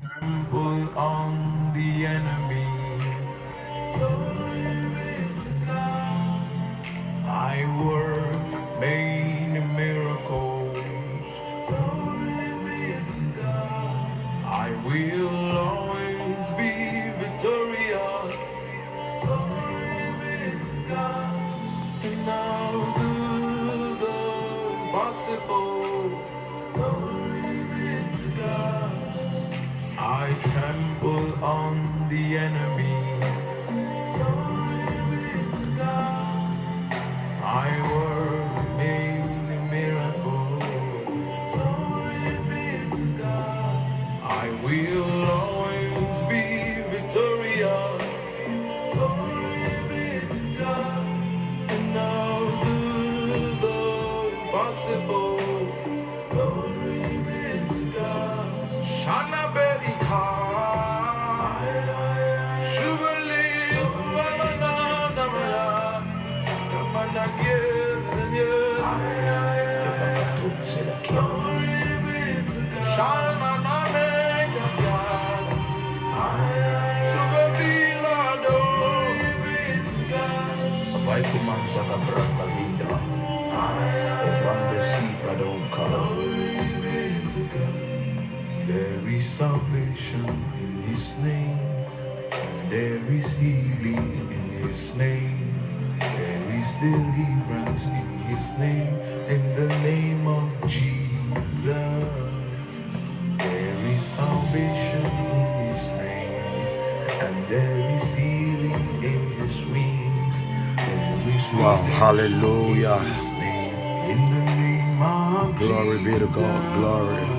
trample 0.00 0.98
on 0.98 1.72
the 1.74 2.06
enemy. 2.06 2.61
There 88.72 89.08
is 89.08 89.26
salvation 89.26 90.24
in 90.62 90.82
His 90.88 91.12
name. 91.18 91.58
There 92.70 93.04
is 93.12 93.28
healing 93.36 94.10
in 94.36 94.44
His 94.68 94.94
name. 94.94 95.54
There 96.00 96.44
is 96.58 96.68
deliverance 96.80 97.84
in 97.86 98.08
His 98.30 98.44
name. 98.58 98.94
In 99.28 99.42
the 99.56 99.68
name 99.84 100.26
of 100.26 100.48
Jesus. 100.68 101.64
There 103.38 103.78
is 103.92 104.02
salvation 104.16 105.04
in 105.36 105.48
His 105.68 105.84
name. 106.00 106.34
And 107.24 107.36
there 107.52 107.80
is 107.96 108.06
healing 108.14 108.88
in 109.04 109.20
His 109.40 109.56
wings. 109.66 110.36
There 110.76 111.22
is 111.36 111.44
Wow, 111.60 111.76
hallelujah. 112.00 112.96
in 112.96 113.04
His 113.04 113.22
name. 113.44 113.74
In 114.12 114.20
the 114.34 114.44
name 114.56 115.02
of 115.02 115.56
Glory 115.56 115.98
be 116.04 116.18
to 116.18 116.26
God, 116.28 116.78
glory. 116.78 117.31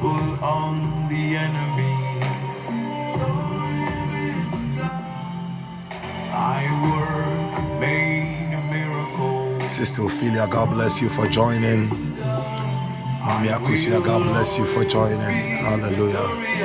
Trample 0.00 0.44
on 0.44 1.08
the 1.08 1.36
enemy. 1.36 2.20
Glory 3.14 3.90
be 4.12 4.58
to 4.58 4.78
God. 4.78 5.22
I 6.20 6.62
work 6.84 7.80
made 7.80 8.60
miracles. 8.70 9.70
Sister 9.70 10.04
Ophelia, 10.06 10.48
God 10.48 10.74
bless 10.74 11.02
you 11.02 11.08
for 11.10 11.28
joining. 11.28 11.90
Mami 13.10 13.48
Akusia, 13.48 14.04
God 14.04 14.24
bless 14.24 14.58
you 14.58 14.66
for 14.66 14.84
joining. 14.84 15.18
Hallelujah. 15.58 16.56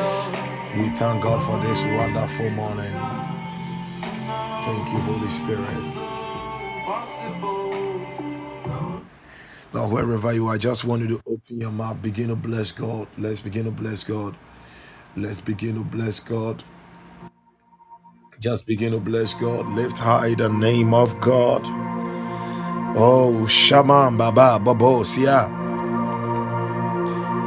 We 0.77 0.89
thank 0.97 1.23
God 1.23 1.43
for 1.45 1.59
this 1.67 1.83
wonderful 1.83 2.49
morning. 2.51 2.93
Thank 4.49 4.87
you, 4.93 4.99
Holy 4.99 5.29
Spirit. 5.29 6.07
Now, 9.73 9.87
wherever 9.89 10.33
you 10.33 10.47
are, 10.47 10.55
I 10.55 10.57
just 10.57 10.85
want 10.85 11.07
to 11.07 11.32
your 11.49 11.71
mouth, 11.71 12.01
begin 12.01 12.29
to 12.29 12.35
bless 12.35 12.71
God. 12.71 13.07
Let's 13.17 13.41
begin 13.41 13.65
to 13.65 13.71
bless 13.71 14.03
God. 14.03 14.35
Let's 15.17 15.41
begin 15.41 15.75
to 15.75 15.81
bless 15.83 16.19
God. 16.19 16.63
Just 18.39 18.67
begin 18.67 18.93
to 18.93 18.99
bless 18.99 19.33
God. 19.35 19.67
Lift 19.69 19.99
high 19.99 20.35
the 20.35 20.49
name 20.49 20.93
of 20.93 21.19
God. 21.21 21.63
Oh, 22.97 23.47
Shaman 23.47 24.17
Baba 24.17 24.59
Babo 24.59 25.03
Sia. 25.03 25.49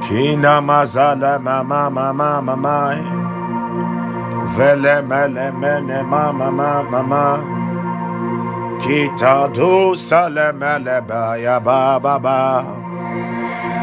Kina 0.02 0.60
Mazala 0.62 1.42
Mama 1.42 1.90
Mama 1.90 2.42
Mama. 2.42 3.28
Vele 4.56 5.02
Mele 5.02 5.52
Mene 5.52 6.02
Mama 6.04 6.52
Mama 6.52 6.90
Mama. 6.90 7.66
Kita 8.80 9.52
Do 9.54 9.96
Mele 10.52 11.02
Ba 11.02 11.38
Ya 11.40 11.60
Ba 11.60 12.00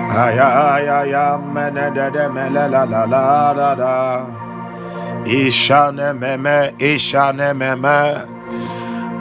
Ba 0.07 0.13
Ba. 0.15 0.27
Ay 0.29 0.39
ay 0.39 0.85
ay 0.89 1.13
ay 1.15 1.85
de 1.95 2.05
de 2.15 2.25
mele 2.35 2.65
la 2.69 2.83
la 2.83 3.03
la 3.05 3.51
la 3.53 3.69
la. 3.81 3.95
Ishane 5.25 6.13
meme, 6.19 6.73
ishane 6.79 7.53
meme. 7.55 7.99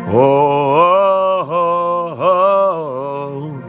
Oh, 0.08 1.46
oh, 1.48 2.16
oh, 2.18 2.18
oh. 2.20 3.62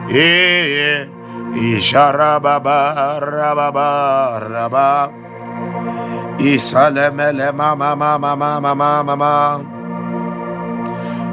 Yeah, 0.09 0.65
yeah. 0.65 1.05
Ishara 1.55 2.39
baba 2.41 3.19
raba. 3.19 5.11
Isalemele 6.39 7.51
mama 7.53 7.95
mama 7.95 8.35
mama 8.35 9.03
mama. 9.03 9.61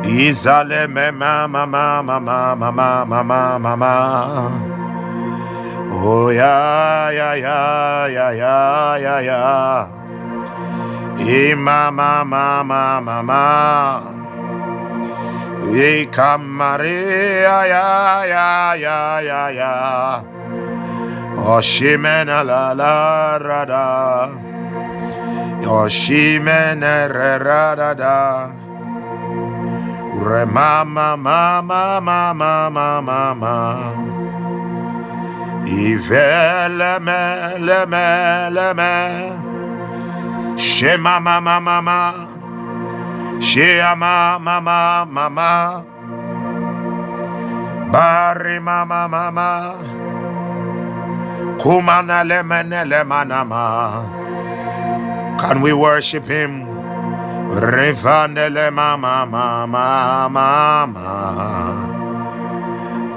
Izaleme 0.05 1.13
mama 1.13 1.67
mama 1.67 2.21
mama 2.21 3.05
mama 3.07 3.59
mama. 3.59 3.95
Oh 5.91 6.31
ya 6.31 7.11
ya 7.11 7.35
ya 7.35 7.59
ya 8.09 8.29
ya 8.33 8.97
ya 8.99 9.17
ya. 9.21 9.43
Imama 11.19 12.25
mama 12.25 12.65
mama 12.65 13.23
mama. 13.23 14.18
Ikamaria 15.67 17.57
ya 17.67 17.89
ya 18.25 18.75
ya 18.79 19.01
ya 19.51 19.73
mama 30.47 31.17
mama 31.17 32.01
mama 32.01 33.01
mama. 33.03 33.57
Mama 40.99 41.61
mama. 41.61 42.28
Shea 43.41 43.95
mama 43.97 44.61
mama 44.61 45.07
mama. 45.07 45.85
Bari 47.93 48.59
mama 48.61 49.09
mama. 49.09 49.51
Kumana 51.59 52.25
lemene 52.27 52.85
lemanama. 52.85 53.65
Can 55.41 55.61
we 55.63 55.73
worship 55.73 56.27
him? 56.27 56.67
Revandele 57.49 58.73
mama 58.73 59.25
mama 59.27 60.29
mama. 60.29 61.09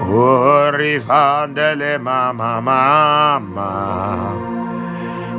Oh, 0.01 0.71
rivandele 0.73 1.99
mama 2.01 2.61
mama. 2.61 3.69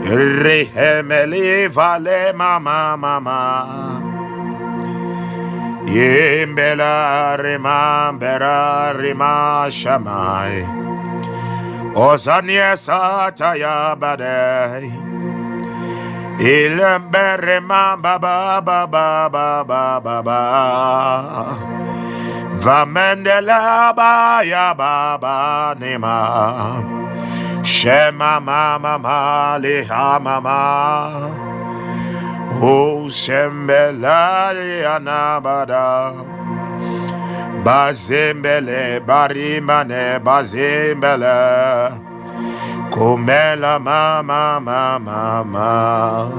Rehemeli 0.03 1.69
vale 1.71 2.33
mama 2.35 2.97
mama. 2.99 4.02
Yimbela 5.87 7.37
remambera 7.39 8.93
rima 8.99 9.67
shamai. 9.69 10.63
Ozanie 11.95 12.73
sataya 12.77 13.97
badei. 13.99 14.91
Ilembe 16.41 17.37
remamba 17.39 18.19
ba 18.19 18.61
ba 18.65 18.89
ba 18.91 19.29
ba 19.29 19.65
ba 19.65 20.01
ba 20.01 20.23
ba. 20.23 20.23
ba. 20.23 21.83
Vamendela 22.63 23.93
ba 23.97 24.43
ya 24.45 24.73
ba 24.75 25.19
ba 25.19 25.75
nema. 25.75 26.79
Shema 27.65 28.39
ma 28.39 28.79
ma 28.79 28.99
ma 28.99 29.59
liha 29.59 30.21
ma. 30.23 31.52
O 32.65 33.11
sembela 33.11 34.51
anabada. 34.95 36.15
Bazembele 37.65 39.01
barimane 39.01 40.21
bazembele. 40.21 41.99
Komela 42.93 43.81
mama 43.81 44.61
mama 44.61 44.99
mama. 45.01 46.31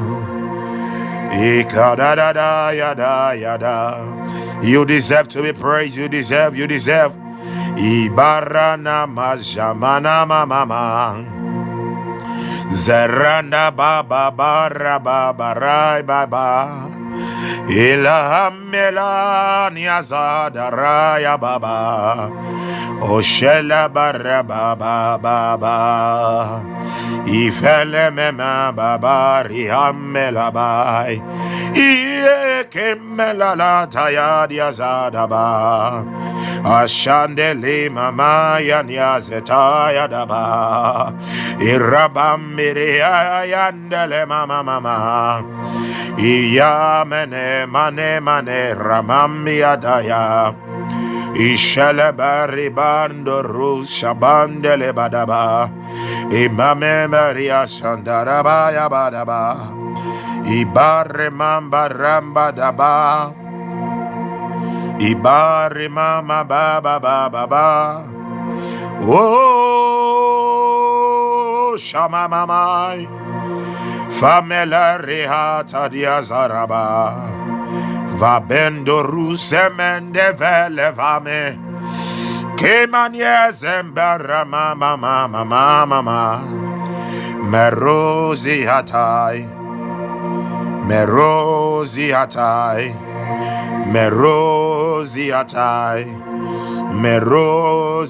Ikadada 1.34 2.72
yada 2.72 3.34
yada. 3.36 4.62
You 4.62 4.86
deserve 4.86 5.28
to 5.28 5.42
be 5.42 5.52
praised. 5.52 5.98
You 5.98 6.08
deserve. 6.08 6.56
You 6.56 6.68
deserve. 6.68 7.12
Ibarana 7.76 9.08
majamana 9.08 10.26
mama. 10.26 11.33
Zeranda 12.70 13.72
baba 13.76 14.32
bara 14.32 15.00
baba 15.00 15.54
rai 15.54 16.04
baba. 16.04 16.90
Ilahamela 17.68 19.70
niazada 19.74 20.70
raya 20.72 21.38
baba. 21.40 22.30
Oshela 23.02 23.88
bara 23.94 24.44
baba 24.44 25.18
baba. 25.22 26.62
Ifele 27.28 28.12
mema 28.12 28.72
baba 28.76 29.44
rihamela 29.48 30.52
bai. 30.52 31.22
Iye 31.76 32.64
kemelala 32.70 33.90
tayadia 33.90 34.72
zadaba. 34.72 36.06
Ashandele 36.64 37.90
mama 37.90 38.60
yanya 38.62 39.20
zetaya 39.20 40.08
daba. 40.08 41.14
irabamiri 41.60 42.56
miria 42.56 43.46
yandele 43.46 44.26
mama 44.28 44.64
mama. 44.64 45.44
Iya 46.18 47.04
mene 47.06 47.66
mane 47.66 48.20
mane 48.20 48.74
ramamia 48.76 49.76
daya. 49.82 50.54
İşeleberi 51.36 52.76
bando 52.76 53.44
rusa 53.44 54.22
bandele 54.22 54.96
badaba. 54.96 55.70
İmame 56.32 57.08
Maria 57.08 57.68
sandaraba 57.68 58.72
ya 58.72 58.92
badaba. 58.92 59.83
Ibare 60.44 61.32
mamba 61.32 61.88
ramba 61.88 62.52
daba. 62.52 63.34
Ibare 65.00 65.90
mama 65.90 66.44
baba 66.44 67.00
baba 67.00 67.48
ba. 67.48 68.04
Oh, 69.08 70.20
shama 71.78 72.28
mamai. 72.28 73.08
Famela 74.12 74.98
rehata 75.00 75.88
diazaraba. 75.90 77.16
Va 78.20 78.40
bendo 78.40 79.02
ruse 79.02 79.70
mende 79.76 80.34
vele 80.36 80.92
vame. 80.92 81.58
Che 82.56 82.88
manie 82.88 83.52
zembara 83.52 84.46
mama 84.46 84.96
mama 84.96 85.44
mama 85.46 85.86
mama. 85.86 86.42
Merosi 87.44 88.64
hatai. 88.64 89.53
Meroziatai, 90.86 92.84
Meroziatai, 93.88 95.46
Meroziatai 96.92 98.04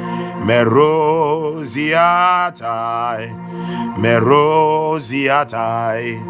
hatai. 0.00 0.44
Merosi 0.46 1.90
hatai. 1.92 3.30
Merosi 3.98 5.28
hatai. 5.28 6.18
Merosi 6.18 6.18
hatai. 6.18 6.20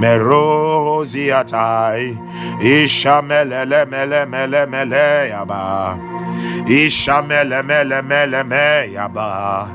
Merosi 0.00 1.28
hatai. 1.30 2.18
Isha 2.60 3.22
mele 3.22 3.64
mele 3.66 4.26
mele 4.26 4.66
mele 4.66 5.30
yaba. 5.30 5.98
Isha 6.68 7.22
mele 7.22 7.62
mele 7.62 8.02
mele 8.02 8.42
me 8.44 8.88
yaba. 8.94 9.68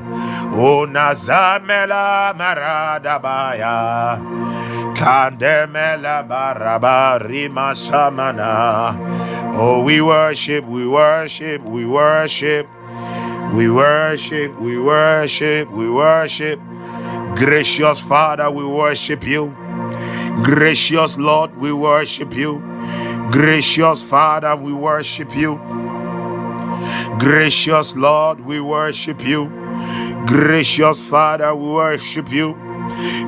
Unazamela 0.52 2.34
maradabaya. 2.36 4.18
Kandemela 4.94 6.22
baraba 6.28 7.18
rima 7.26 7.74
samana. 7.74 8.96
Oh, 9.52 9.80
we 9.82 10.00
worship, 10.00 10.64
we 10.66 10.86
worship, 10.86 11.62
we 11.62 11.84
worship. 11.86 12.66
We 13.54 13.68
worship, 13.68 14.60
we 14.60 14.78
worship, 14.78 15.70
we 15.70 15.90
worship. 15.90 16.60
Gracious 17.34 18.00
Father, 18.00 18.50
we 18.50 18.64
worship 18.64 19.24
you. 19.26 19.54
Gracious 20.44 21.18
Lord, 21.18 21.56
we 21.56 21.72
worship 21.72 22.32
you. 22.32 22.60
Gracious 23.32 24.02
Father, 24.04 24.54
we 24.54 24.72
worship 24.72 25.34
you. 25.34 25.56
Gracious 27.18 27.96
Lord, 27.96 28.40
we 28.40 28.60
worship 28.60 29.20
you. 29.24 29.48
Gracious 30.26 31.06
Father, 31.08 31.54
we 31.54 31.68
worship 31.70 32.30
you. 32.30 32.54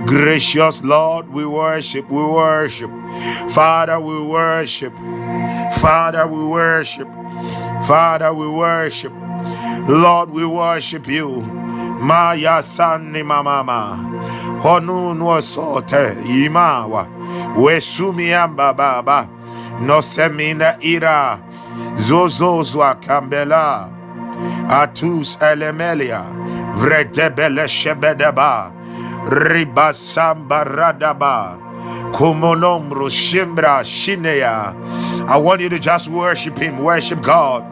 Gracious 0.07 0.85
Lord, 0.85 1.29
we 1.31 1.45
worship, 1.47 2.09
we 2.11 2.23
worship. 2.25 2.91
Father, 3.51 3.99
we 3.99 4.23
worship. 4.23 4.95
Father, 5.81 6.27
we 6.29 6.47
worship. 6.47 7.09
Father, 7.87 8.33
we 8.33 8.49
worship. 8.49 9.13
Lord, 9.89 10.31
we 10.31 10.45
worship 10.45 11.07
you. 11.09 11.43
Maya 12.01 12.63
Sani 12.63 13.23
Mama. 13.23 13.99
Honu 14.63 15.15
no 15.17 15.41
sote 15.41 16.15
imawa. 16.25 17.07
Wesumiamba 17.57 18.77
baba. 18.77 19.29
No 19.81 20.01
semina 20.01 20.77
ira. 20.81 21.39
Zozozwa 21.97 22.95
kambela. 23.01 23.91
Atus 24.69 25.37
elemelia. 25.41 26.23
Vredebele 26.77 27.67
shebedeba. 27.69 28.73
Ribasamba 29.27 30.65
radaba. 30.65 31.59
Kumonomro 32.13 33.09
shimbra 33.09 33.83
shineya. 33.85 34.75
I 35.29 35.37
want 35.39 35.61
you 35.61 35.69
to 35.69 35.79
just 35.79 36.09
worship 36.09 36.59
him, 36.59 36.79
worship 36.83 37.21
God. 37.23 37.65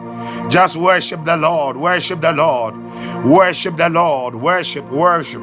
Just 0.49 0.77
worship 0.77 1.23
the 1.23 1.37
Lord, 1.37 1.77
worship 1.77 2.21
the 2.21 2.31
Lord, 2.31 2.75
worship 3.25 3.77
the 3.77 3.89
Lord, 3.89 4.35
worship, 4.35 4.89
worship, 4.91 5.41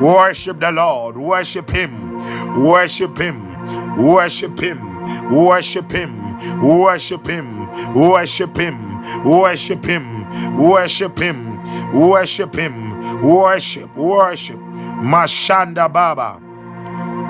worship 0.00 0.60
the 0.60 0.72
Lord, 0.72 1.16
worship 1.16 1.70
him, 1.70 2.62
worship 2.62 3.18
him, 3.18 3.96
worship 3.98 4.58
him, 4.58 5.30
worship 5.32 5.90
him, 5.90 6.62
worship 6.62 7.26
him, 7.26 7.94
worship 7.94 8.56
him, 8.56 9.24
worship 9.24 9.84
him, 9.84 10.58
worship 10.58 11.18
him, 11.18 11.92
worship 11.92 12.54
him, 12.54 13.22
worship, 13.22 13.96
worship. 13.96 14.60
Mashanda 15.04 15.92
Baba, 15.92 16.40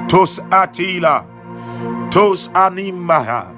Tos 0.07 0.39
Atila, 0.41 1.27
Tos 2.11 2.49
Animaha, 2.49 3.53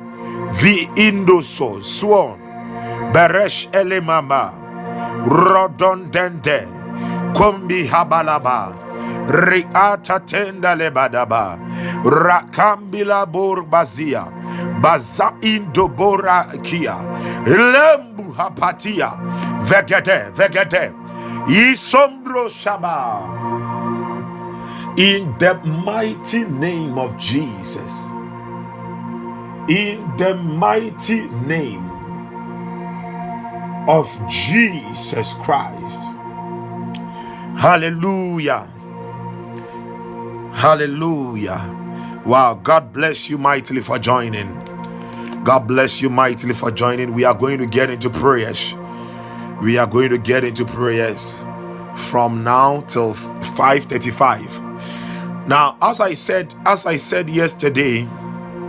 Vi 0.54 0.86
Indoso, 0.96 1.82
Swan. 1.84 2.45
Beresh 3.16 3.68
Elemama 3.72 4.52
Rodondende 5.24 6.68
Kombi 7.34 7.88
Habalaba. 7.88 8.76
Riata 9.26 10.20
Tenda 10.20 10.76
Lebadaba. 10.76 11.56
Rakambila 12.04 13.24
Borbazia 13.24 14.28
Baza 14.82 15.32
Indobora 15.40 16.62
Kia 16.62 16.96
Lembu 17.46 18.34
Hapatia. 18.36 19.16
Vegede 19.64 20.30
Vegede. 20.36 20.92
Isombro 21.48 22.50
Shaba. 22.52 23.48
In 24.98 25.34
the 25.38 25.54
mighty 25.64 26.44
name 26.44 26.98
of 26.98 27.16
Jesus. 27.16 27.92
In 29.68 30.04
the 30.18 30.34
mighty 30.36 31.28
name 31.48 31.85
of 33.88 34.10
Jesus 34.28 35.32
Christ. 35.34 35.96
Hallelujah. 37.58 38.66
Hallelujah. 40.52 42.22
Wow. 42.24 42.60
God 42.62 42.92
bless 42.92 43.30
you 43.30 43.38
mightily 43.38 43.80
for 43.80 43.98
joining. 43.98 44.62
God 45.44 45.68
bless 45.68 46.02
you 46.02 46.10
mightily 46.10 46.54
for 46.54 46.70
joining. 46.70 47.14
We 47.14 47.24
are 47.24 47.34
going 47.34 47.58
to 47.58 47.66
get 47.66 47.88
into 47.88 48.10
prayers. 48.10 48.74
We 49.62 49.78
are 49.78 49.86
going 49.86 50.10
to 50.10 50.18
get 50.18 50.44
into 50.44 50.64
prayers 50.64 51.42
from 51.94 52.44
now 52.44 52.80
till 52.80 53.14
5:35. 53.14 55.46
Now, 55.46 55.78
as 55.80 56.00
I 56.00 56.14
said, 56.14 56.54
as 56.66 56.86
I 56.86 56.96
said 56.96 57.30
yesterday, 57.30 58.08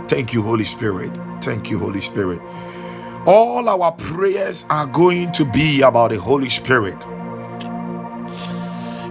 thank 0.06 0.32
you, 0.32 0.42
Holy 0.42 0.64
Spirit. 0.64 1.10
Thank 1.42 1.70
you, 1.70 1.78
Holy 1.78 2.00
Spirit. 2.00 2.40
All 3.26 3.68
our 3.68 3.92
prayers 3.92 4.66
are 4.70 4.86
going 4.86 5.32
to 5.32 5.44
be 5.44 5.82
about 5.82 6.10
the 6.10 6.20
Holy 6.20 6.48
Spirit. 6.48 6.98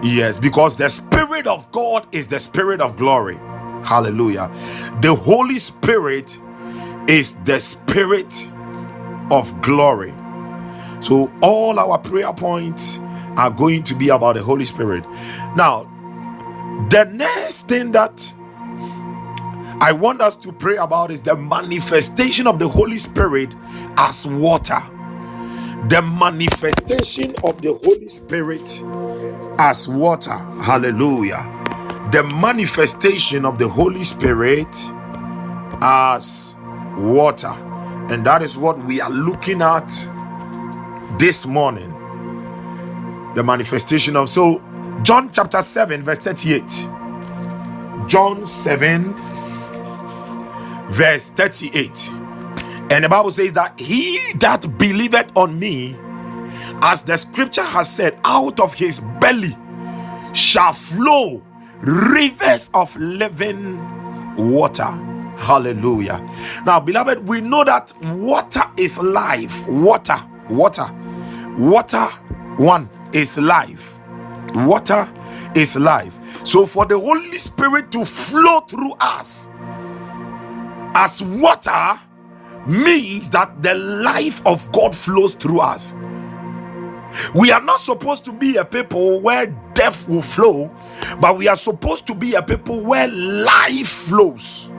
Yes, 0.04 0.40
because 0.40 0.76
the 0.78 0.90
Spirit 0.90 1.48
of 1.48 1.72
God 1.72 2.08
is 2.14 2.28
the 2.28 2.40
Spirit 2.40 2.82
of 2.82 2.98
glory. 2.98 3.36
Hallelujah. 3.84 4.50
The 5.02 5.16
Holy 5.16 5.60
Spirit 5.60 6.40
is 7.10 7.36
the 7.46 7.60
Spirit 7.60 8.52
of 9.32 9.62
glory. 9.62 10.14
So, 11.02 11.32
all 11.42 11.80
our 11.80 12.00
prayer 12.00 12.34
points 12.34 13.00
are 13.38 13.52
going 13.52 13.84
to 13.84 13.96
be 13.96 14.10
about 14.10 14.36
the 14.36 14.44
Holy 14.44 14.66
Spirit. 14.66 15.06
Now, 15.56 15.86
the 16.90 17.06
next 17.14 17.68
thing 17.68 17.92
that 17.94 18.34
I 19.80 19.92
want 19.92 20.22
us 20.22 20.36
to 20.38 20.52
pray 20.52 20.78
about 20.78 21.12
is 21.12 21.22
the 21.22 21.36
manifestation 21.36 22.48
of 22.48 22.58
the 22.58 22.68
Holy 22.68 22.98
Spirit 22.98 23.54
as 23.98 24.26
water. 24.26 24.82
The 25.90 26.02
manifestation 26.20 27.36
of 27.44 27.62
the 27.62 27.80
Holy 27.84 28.10
Spirit 28.10 28.84
as 29.60 29.88
water. 29.88 30.36
Hallelujah. 30.62 31.44
The 32.12 32.24
manifestation 32.42 33.46
of 33.46 33.60
the 33.60 33.68
Holy 33.68 34.04
Spirit 34.04 34.68
as 35.82 36.56
water. 36.98 37.54
And 38.10 38.26
that 38.26 38.42
is 38.42 38.58
what 38.58 38.84
we 38.84 39.00
are 39.00 39.12
looking 39.12 39.62
at 39.62 39.88
this 41.20 41.46
morning. 41.46 41.94
The 43.36 43.44
manifestation 43.44 44.16
of 44.16 44.30
so 44.30 44.64
John 45.04 45.32
chapter 45.32 45.62
7, 45.62 46.04
verse 46.04 46.20
38. 46.20 46.64
John 48.08 48.46
7, 48.46 49.14
verse 50.90 51.30
38. 51.32 52.10
And 52.90 53.04
the 53.04 53.10
Bible 53.10 53.32
says 53.32 53.54
that 53.54 53.80
he 53.80 54.34
that 54.36 54.78
believeth 54.78 55.32
on 55.36 55.60
me, 55.60 55.96
as 56.82 57.04
the 57.04 57.18
scripture 57.18 57.64
has 57.64 57.94
said, 57.94 58.18
out 58.24 58.60
of 58.60 58.74
his 58.74 59.00
belly 59.20 59.56
shall 60.34 60.74
flow 60.74 61.44
rivers 61.82 62.70
of 62.74 62.96
living 62.96 63.78
water. 64.38 64.90
Hallelujah. 65.38 66.26
Now, 66.66 66.80
beloved, 66.80 67.28
we 67.28 67.42
know 67.42 67.64
that 67.64 67.94
water 68.02 68.64
is 68.78 69.00
life. 69.00 69.68
Water, 69.68 70.18
water, 70.50 70.88
water, 71.58 72.06
one 72.58 72.90
is 73.14 73.38
life. 73.38 74.00
Water 74.56 75.08
is 75.56 75.76
life. 75.76 76.46
So, 76.46 76.66
for 76.66 76.86
the 76.86 76.98
Holy 77.00 77.38
Spirit 77.38 77.92
to 77.92 78.06
flow 78.06 78.62
through 78.62 78.94
us 78.94 79.50
as 80.98 81.22
water 81.22 82.00
means 82.66 83.30
that 83.30 83.62
the 83.62 83.76
life 83.76 84.42
of 84.48 84.70
God 84.72 84.96
flows 84.96 85.36
through 85.36 85.60
us. 85.60 85.94
We 87.36 87.52
are 87.52 87.62
not 87.62 87.80
supposed 87.80 88.26
to 88.26 88.34
be 88.34 88.58
a 88.58 88.66
people 88.66 89.22
where 89.22 89.46
death 89.76 90.10
will 90.10 90.24
flow, 90.24 90.76
but 91.22 91.38
we 91.38 91.48
are 91.48 91.56
supposed 91.56 92.08
to 92.08 92.16
be 92.16 92.34
a 92.34 92.42
people 92.42 92.82
where 92.82 93.08
life 93.08 93.88
flows. 93.88 94.72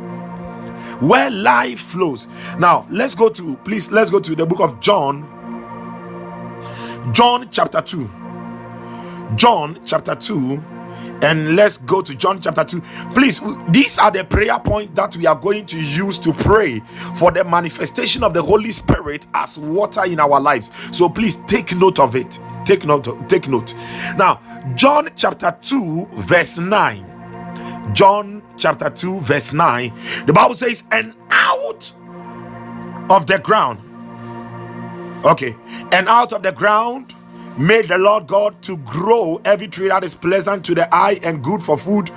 Where 1.01 1.31
life 1.31 1.79
flows. 1.79 2.27
Now, 2.59 2.89
let's 2.91 3.15
go 3.15 3.29
to, 3.29 3.57
please, 3.59 3.93
let's 3.93 4.11
go 4.11 4.19
to 4.19 4.35
the 4.35 4.45
book 4.45 4.59
of 4.59 4.81
John, 4.81 5.23
John 7.13 7.49
chapter 7.49 7.81
2. 7.81 8.11
John 9.37 9.79
chapter 9.85 10.17
2 10.17 10.78
and 11.23 11.57
let's 11.57 11.79
go 11.79 12.01
to 12.03 12.15
John 12.15 12.41
chapter 12.41 12.65
2. 12.65 12.81
Please, 13.15 13.41
these 13.71 13.99
are 13.99 14.11
the 14.11 14.25
prayer 14.25 14.59
points 14.59 14.95
that 14.95 15.17
we 15.17 15.27
are 15.27 15.35
going 15.35 15.67
to 15.67 15.77
use 15.83 16.19
to 16.21 16.33
pray 16.33 16.81
for 17.17 17.31
the 17.31 17.45
manifestation 17.45 18.23
of 18.23 18.35
the 18.35 18.43
Holy 18.43 18.71
Spirit 18.71 19.27
as 19.35 19.59
water 19.59 20.05
in 20.05 20.21
our 20.21 20.41
lives. 20.41 20.71
So 20.97 21.09
please 21.09 21.37
take 21.47 21.75
note 21.75 21.99
of 21.99 22.15
it. 22.15 22.39
Take 22.65 22.85
note, 22.85 23.09
take 23.29 23.49
note. 23.49 23.75
Now, 24.17 24.41
John 24.75 25.09
chapter 25.17 25.57
2, 25.61 26.09
verse 26.15 26.59
9. 26.59 27.93
John 27.95 28.43
chapter 28.57 28.91
2, 28.91 29.21
verse 29.21 29.53
9. 29.53 29.93
The 30.27 30.33
Bible 30.33 30.55
says, 30.55 30.85
and 30.91 31.15
out 31.31 31.93
of 33.11 33.27
the 33.27 33.39
ground. 33.39 33.81
Okay, 35.25 35.57
and 35.93 36.09
out 36.09 36.33
of 36.33 36.43
the 36.43 36.53
ground 36.53 37.15
made 37.59 37.89
the 37.89 37.99
Lord 37.99 38.27
God 38.27 38.61
to 38.63 38.77
grow 38.79 39.41
every 39.45 39.69
tree 39.69 39.89
that 39.89 40.05
is 40.05 40.15
pleasant 40.15 40.65
to 40.67 40.75
the 40.75 40.93
eye 40.95 41.19
and 41.23 41.43
good 41.43 41.63
for 41.63 41.77
food, 41.77 42.11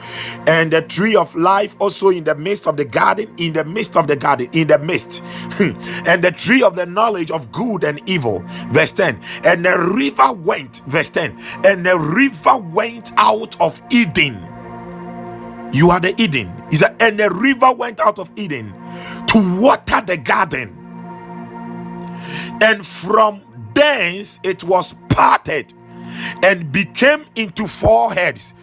and 0.48 0.72
the 0.72 0.82
tree 0.82 1.16
of 1.16 1.36
life 1.36 1.76
also 1.80 2.10
in 2.10 2.24
the 2.24 2.36
midst 2.36 2.68
of 2.68 2.78
the 2.78 2.86
garden, 2.86 3.34
in 3.38 3.54
the 3.54 3.66
midst 3.66 3.98
of 3.98 4.08
the 4.08 4.16
garden, 4.16 4.50
in 4.54 4.68
the 4.68 4.80
midst, 4.80 5.24
and 5.60 6.24
the 6.24 6.32
tree 6.32 6.64
of 6.64 6.76
the 6.76 6.86
knowledge 6.86 7.32
of 7.32 7.52
good 7.52 7.84
and 7.84 8.02
evil. 8.08 8.44
Verse 8.70 8.92
10. 8.92 9.20
And 9.44 9.66
the 9.66 9.78
river 9.78 10.32
went, 10.32 10.82
verse 10.88 11.10
10, 11.10 11.38
and 11.66 11.86
the 11.86 11.98
river 11.98 12.58
went 12.58 13.12
out 13.18 13.60
of 13.60 13.82
Eden. 13.90 14.48
You 15.74 15.90
are 15.90 16.00
the 16.00 16.20
Eden. 16.22 16.52
He 16.70 16.76
said, 16.76 16.96
and 17.00 17.18
the 17.18 17.30
river 17.30 17.72
went 17.72 18.00
out 18.00 18.20
of 18.20 18.32
Eden 18.36 18.74
to 19.28 19.62
water 19.62 20.02
the 20.02 20.18
garden. 20.18 20.78
And 22.62 22.86
from 22.86 23.42
thence 23.74 24.40
it 24.44 24.64
was 24.64 24.94
parted 25.14 25.74
and 26.44 26.72
became 26.72 27.26
into 27.36 27.68
four 27.68 28.14
heads. 28.14 28.54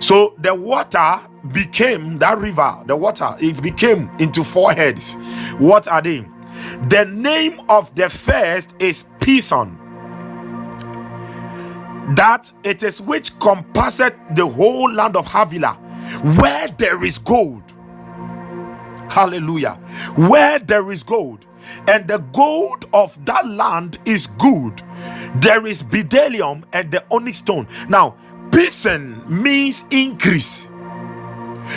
So 0.00 0.34
the 0.38 0.54
water 0.54 1.20
became 1.52 2.18
that 2.18 2.38
river, 2.38 2.82
the 2.86 2.96
water, 2.96 3.34
it 3.40 3.62
became 3.62 4.10
into 4.18 4.44
four 4.44 4.72
heads. 4.72 5.16
What 5.58 5.88
are 5.88 6.02
they? 6.02 6.26
The 6.88 7.04
name 7.04 7.60
of 7.68 7.94
the 7.94 8.08
first 8.08 8.74
is 8.80 9.04
Pison. 9.18 9.76
That 12.16 12.52
it 12.64 12.82
is 12.82 13.00
which 13.00 13.38
compasseth 13.38 14.14
the 14.34 14.46
whole 14.46 14.90
land 14.90 15.16
of 15.16 15.26
Havilah, 15.26 15.74
where 16.38 16.68
there 16.68 17.04
is 17.04 17.18
gold. 17.18 17.62
Hallelujah. 19.10 19.74
Where 20.16 20.58
there 20.58 20.90
is 20.90 21.02
gold 21.02 21.46
and 21.88 22.08
the 22.08 22.18
gold 22.32 22.86
of 22.92 23.22
that 23.26 23.46
land 23.46 23.98
is 24.04 24.26
good. 24.26 24.82
There 25.36 25.66
is 25.66 25.82
bdellium 25.82 26.64
and 26.72 26.90
the 26.90 27.04
onyx 27.10 27.38
stone. 27.38 27.66
Now, 27.88 28.16
pison 28.50 29.28
means 29.28 29.84
increase. 29.90 30.70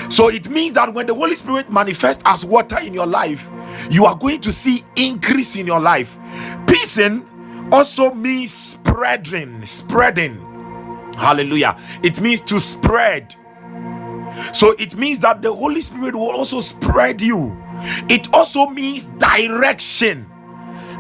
So 0.09 0.29
it 0.29 0.49
means 0.49 0.73
that 0.73 0.93
when 0.93 1.07
the 1.07 1.13
Holy 1.13 1.35
Spirit 1.35 1.71
manifests 1.71 2.23
as 2.25 2.45
water 2.45 2.79
in 2.79 2.93
your 2.93 3.07
life, 3.07 3.49
you 3.89 4.05
are 4.05 4.15
going 4.15 4.41
to 4.41 4.51
see 4.51 4.83
increase 4.95 5.55
in 5.55 5.67
your 5.67 5.79
life. 5.79 6.17
Pison 6.65 7.25
also 7.73 8.13
means 8.13 8.53
spreading, 8.53 9.61
spreading. 9.63 10.47
Hallelujah. 11.17 11.77
It 12.03 12.21
means 12.21 12.41
to 12.41 12.59
spread. 12.59 13.35
So 14.53 14.73
it 14.79 14.95
means 14.95 15.19
that 15.19 15.41
the 15.41 15.53
Holy 15.53 15.81
Spirit 15.81 16.15
will 16.15 16.31
also 16.31 16.59
spread 16.61 17.21
you 17.21 17.60
it 18.09 18.33
also 18.33 18.67
means 18.67 19.05
direction. 19.05 20.27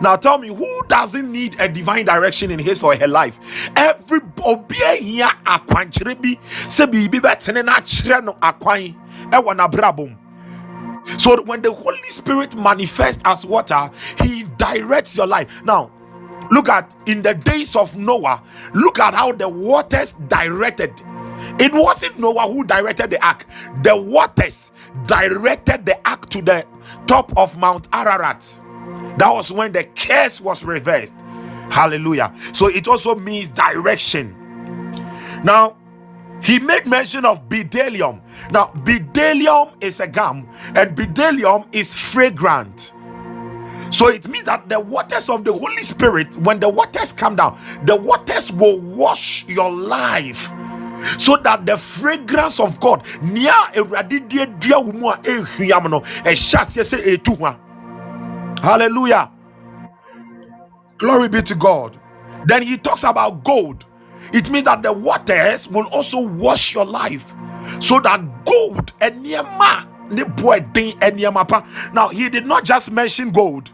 Now 0.01 0.15
tell 0.15 0.39
me 0.39 0.47
who 0.47 0.81
doesn't 0.87 1.31
need 1.31 1.59
a 1.59 1.69
divine 1.69 2.05
direction 2.05 2.49
in 2.49 2.57
his 2.59 2.83
or 2.83 2.95
her 2.95 3.07
life? 3.07 3.39
Every 3.75 4.19
obia 4.19 4.95
here 4.97 5.29
akwankyere 5.45 6.19
bi 6.19 6.39
sɛ 6.67 6.87
biribi 6.91 7.19
bɛtene 7.21 7.63
na 7.63 7.75
akyerɛ 7.75 8.23
no 8.23 8.33
akwan. 8.41 10.17
So 11.17 11.41
when 11.43 11.61
the 11.61 11.71
Holy 11.71 12.09
Spirit 12.09 12.55
manifests 12.55 13.21
as 13.25 13.45
water, 13.45 13.89
he 14.21 14.43
directs 14.57 15.17
your 15.17 15.27
life. 15.27 15.63
Now, 15.63 15.91
look 16.51 16.69
at 16.69 16.95
in 17.05 17.21
the 17.21 17.33
days 17.33 17.75
of 17.75 17.95
Noah, 17.95 18.41
look 18.73 18.99
at 18.99 19.13
how 19.13 19.31
the 19.31 19.49
waters 19.49 20.13
directed. 20.27 20.93
It 21.59 21.73
wasn't 21.73 22.19
Noah 22.19 22.51
who 22.51 22.63
directed 22.63 23.09
the 23.11 23.23
ark, 23.25 23.45
the 23.83 23.95
waters 23.95 24.71
directed 25.05 25.85
the 25.85 25.97
ark 26.07 26.29
to 26.29 26.41
the 26.41 26.65
top 27.07 27.35
of 27.37 27.57
Mount 27.57 27.87
Ararat. 27.93 28.59
That 29.17 29.31
was 29.31 29.51
when 29.51 29.71
the 29.71 29.83
curse 29.95 30.41
was 30.41 30.63
reversed. 30.63 31.15
Hallelujah. 31.69 32.33
So 32.53 32.67
it 32.67 32.87
also 32.87 33.15
means 33.15 33.49
direction. 33.49 34.35
Now, 35.43 35.77
he 36.43 36.59
made 36.59 36.85
mention 36.85 37.25
of 37.25 37.47
bdellium. 37.47 38.21
Now, 38.51 38.71
bdellium 38.75 39.73
is 39.79 39.99
a 39.99 40.07
gum, 40.07 40.49
and 40.75 40.97
bdellium 40.97 41.67
is 41.71 41.93
fragrant. 41.93 42.93
So 43.91 44.07
it 44.07 44.27
means 44.27 44.45
that 44.45 44.69
the 44.69 44.79
waters 44.79 45.29
of 45.29 45.43
the 45.43 45.53
Holy 45.53 45.83
Spirit, 45.83 46.37
when 46.37 46.59
the 46.59 46.69
waters 46.69 47.13
come 47.13 47.35
down, 47.35 47.59
the 47.85 47.95
waters 47.95 48.51
will 48.51 48.79
wash 48.79 49.45
your 49.47 49.71
life 49.71 50.49
so 51.17 51.37
that 51.37 51.65
the 51.65 51.77
fragrance 51.77 52.59
of 52.59 52.79
God 52.79 53.05
near 53.23 53.53
hallelujah. 58.61 59.31
Glory 60.97 61.29
be 61.29 61.41
to 61.43 61.55
God. 61.55 61.99
Then 62.45 62.63
he 62.63 62.77
talks 62.77 63.03
about 63.03 63.43
gold. 63.43 63.85
It 64.33 64.49
means 64.49 64.65
that 64.65 64.83
the 64.83 64.93
waters 64.93 65.67
will 65.69 65.85
also 65.87 66.21
wash 66.21 66.73
your 66.73 66.85
life. 66.85 67.35
So 67.79 67.99
that 68.01 68.21
gold 68.45 68.93
and 69.01 69.25
niema 69.25 69.87
now 71.93 72.09
he 72.09 72.29
did 72.29 72.47
not 72.47 72.65
just 72.65 72.91
mention 72.91 73.31
gold. 73.31 73.71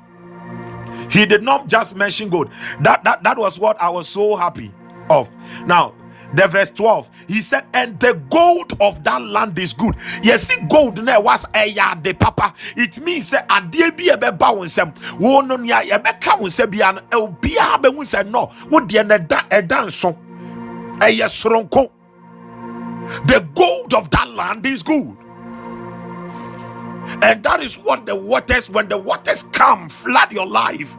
He 1.10 1.26
did 1.26 1.44
not 1.44 1.68
just 1.68 1.96
mention 1.96 2.30
gold. 2.30 2.52
That 2.82 3.04
that, 3.06 3.24
that 3.24 3.38
was 3.38 3.60
what 3.60 3.82
i 3.82 3.90
was 3.90 4.08
so 4.10 4.36
happy 4.36 4.74
of. 5.10 5.30
Now 5.68 5.96
the 6.36 6.48
verse 6.48 6.72
12 6.72 7.10
he 7.28 7.42
said 7.42 7.66
and 7.74 8.00
the 8.00 8.14
gold 8.30 8.74
of 8.82 9.04
that 9.04 9.22
land 9.22 9.58
is 9.60 9.74
good. 9.74 9.96
Yes 10.24 10.52
gold 10.70 11.04
na 11.04 11.20
was 11.20 11.46
a 11.56 11.74
de 12.02 12.14
papa. 12.14 12.54
It 12.76 13.00
means 13.02 13.34
eh, 13.34 13.40
say 13.40 13.46
adeɛ 13.48 13.98
bi 13.98 14.04
ɛbɛba 14.16 14.56
wo 14.56 14.64
nsɛm. 14.64 15.20
Wo 15.20 15.42
no 15.42 15.56
nea 15.58 15.82
yɛbɛka 15.82 16.40
wo 16.40 16.48
nsɛ 16.48 16.70
bia 16.70 16.92
no 16.94 17.28
obiara 17.28 17.82
bɛhu 17.82 18.00
sɛ 18.04 18.28
no 18.30 18.52
wo 18.70 18.80
deɛ 18.82 19.06
no 19.08 19.18
ɛda 19.18 19.50
ɛda 19.50 19.86
nso. 19.86 20.18
Ɛyɛ 21.00 21.28
soronko. 21.30 21.90
The 23.28 23.48
gold 23.56 23.94
of 23.94 24.10
that 24.12 24.30
land 24.32 24.66
is 24.66 24.84
good. 24.84 25.16
And 27.24 27.42
that 27.44 27.62
is 27.62 27.76
what 27.78 28.06
the 28.06 28.16
waters 28.16 28.70
when 28.70 28.90
the 28.90 28.98
waters 28.98 29.44
come 29.44 29.88
flood 29.90 30.32
your 30.32 30.46
life 30.46 30.98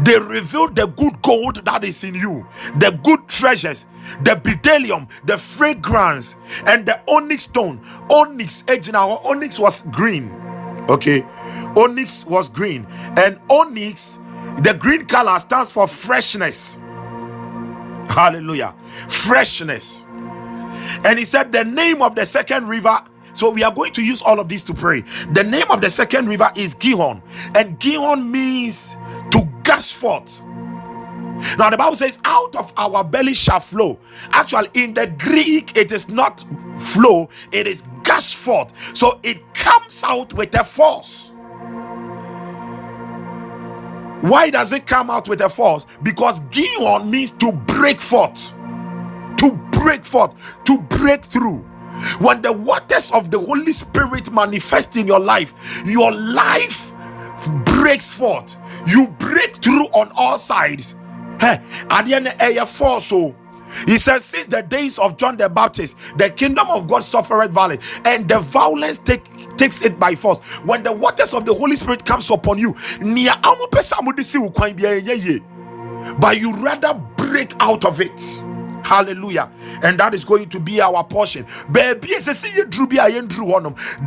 they 0.00 0.18
reveal 0.18 0.68
the 0.68 0.86
good 0.86 1.20
gold 1.22 1.64
that 1.64 1.84
is 1.84 2.04
in 2.04 2.14
you, 2.14 2.46
the 2.76 2.98
good 3.02 3.28
treasures, 3.28 3.86
the 4.22 4.32
bdellium, 4.32 5.08
the 5.24 5.38
fragrance, 5.38 6.36
and 6.66 6.86
the 6.86 7.00
onyx 7.08 7.44
stone. 7.44 7.80
Onyx, 8.10 8.64
now 8.92 9.18
onyx 9.18 9.58
was 9.58 9.82
green. 9.82 10.30
Okay, 10.88 11.22
onyx 11.76 12.26
was 12.26 12.48
green, 12.48 12.86
and 13.16 13.38
onyx, 13.48 14.18
the 14.58 14.76
green 14.78 15.04
color 15.06 15.38
stands 15.38 15.72
for 15.72 15.86
freshness. 15.86 16.78
Hallelujah, 18.08 18.74
freshness. 19.08 20.04
And 21.04 21.18
he 21.18 21.24
said, 21.24 21.52
The 21.52 21.64
name 21.64 22.02
of 22.02 22.14
the 22.14 22.26
second 22.26 22.68
river 22.68 23.02
so 23.34 23.50
we 23.50 23.62
are 23.62 23.72
going 23.72 23.92
to 23.92 24.04
use 24.04 24.22
all 24.22 24.40
of 24.40 24.48
this 24.48 24.62
to 24.64 24.74
pray. 24.74 25.00
The 25.32 25.44
name 25.44 25.70
of 25.70 25.80
the 25.80 25.90
second 25.90 26.28
river 26.28 26.50
is 26.56 26.74
Gihon, 26.74 27.22
and 27.54 27.78
Gihon 27.78 28.30
means 28.30 28.96
gush 29.72 29.92
forth. 29.94 30.42
Now, 31.58 31.70
the 31.70 31.76
Bible 31.78 31.96
says, 31.96 32.20
out 32.26 32.54
of 32.56 32.74
our 32.76 33.02
belly 33.02 33.32
shall 33.32 33.58
flow. 33.58 33.98
Actually, 34.30 34.68
in 34.74 34.92
the 34.92 35.06
Greek, 35.18 35.76
it 35.78 35.90
is 35.90 36.10
not 36.10 36.44
flow, 36.78 37.30
it 37.52 37.66
is 37.66 37.82
gush 38.04 38.34
forth. 38.34 38.70
So 38.94 39.18
it 39.22 39.40
comes 39.54 40.04
out 40.04 40.34
with 40.34 40.54
a 40.54 40.62
force. 40.62 41.32
Why 44.20 44.50
does 44.50 44.72
it 44.72 44.86
come 44.86 45.08
out 45.08 45.26
with 45.26 45.40
a 45.40 45.48
force? 45.48 45.86
Because 46.02 46.40
Gihon 46.50 47.10
means 47.10 47.30
to 47.32 47.50
break 47.50 48.00
forth, 48.00 48.50
to 49.38 49.58
break 49.72 50.04
forth, 50.04 50.34
to 50.66 50.78
break 50.78 51.24
through. 51.24 51.60
When 52.20 52.42
the 52.42 52.52
waters 52.52 53.10
of 53.10 53.30
the 53.30 53.38
Holy 53.38 53.72
Spirit 53.72 54.30
manifest 54.30 54.96
in 54.96 55.06
your 55.06 55.20
life, 55.20 55.54
your 55.86 56.12
life 56.12 56.92
breaks 57.64 58.12
forth 58.12 58.56
you 58.86 59.08
break 59.18 59.56
through 59.56 59.86
on 59.86 60.10
all 60.16 60.38
sides. 60.38 60.94
At 61.40 62.08
eh, 62.08 62.64
force. 62.64 63.06
So 63.06 63.34
he 63.86 63.96
says, 63.96 64.24
since 64.24 64.46
the 64.46 64.62
days 64.62 64.98
of 64.98 65.16
John 65.16 65.36
the 65.36 65.48
Baptist, 65.48 65.96
the 66.16 66.30
kingdom 66.30 66.68
of 66.68 66.86
God 66.86 67.00
suffered 67.00 67.50
violence, 67.52 67.82
and 68.04 68.28
the 68.28 68.38
violence 68.40 68.98
take, 68.98 69.24
takes 69.56 69.82
it 69.82 69.98
by 69.98 70.14
force. 70.14 70.40
When 70.64 70.82
the 70.82 70.92
waters 70.92 71.34
of 71.34 71.44
the 71.44 71.54
Holy 71.54 71.76
Spirit 71.76 72.04
comes 72.04 72.30
upon 72.30 72.58
you, 72.58 72.74
but 76.20 76.40
you 76.40 76.54
rather 76.56 76.94
break 77.16 77.54
out 77.60 77.84
of 77.84 78.00
it. 78.00 78.42
Hallelujah. 78.84 79.50
And 79.82 79.98
that 80.00 80.14
is 80.14 80.24
going 80.24 80.48
to 80.50 80.60
be 80.60 80.80
our 80.80 81.04
portion. 81.04 81.46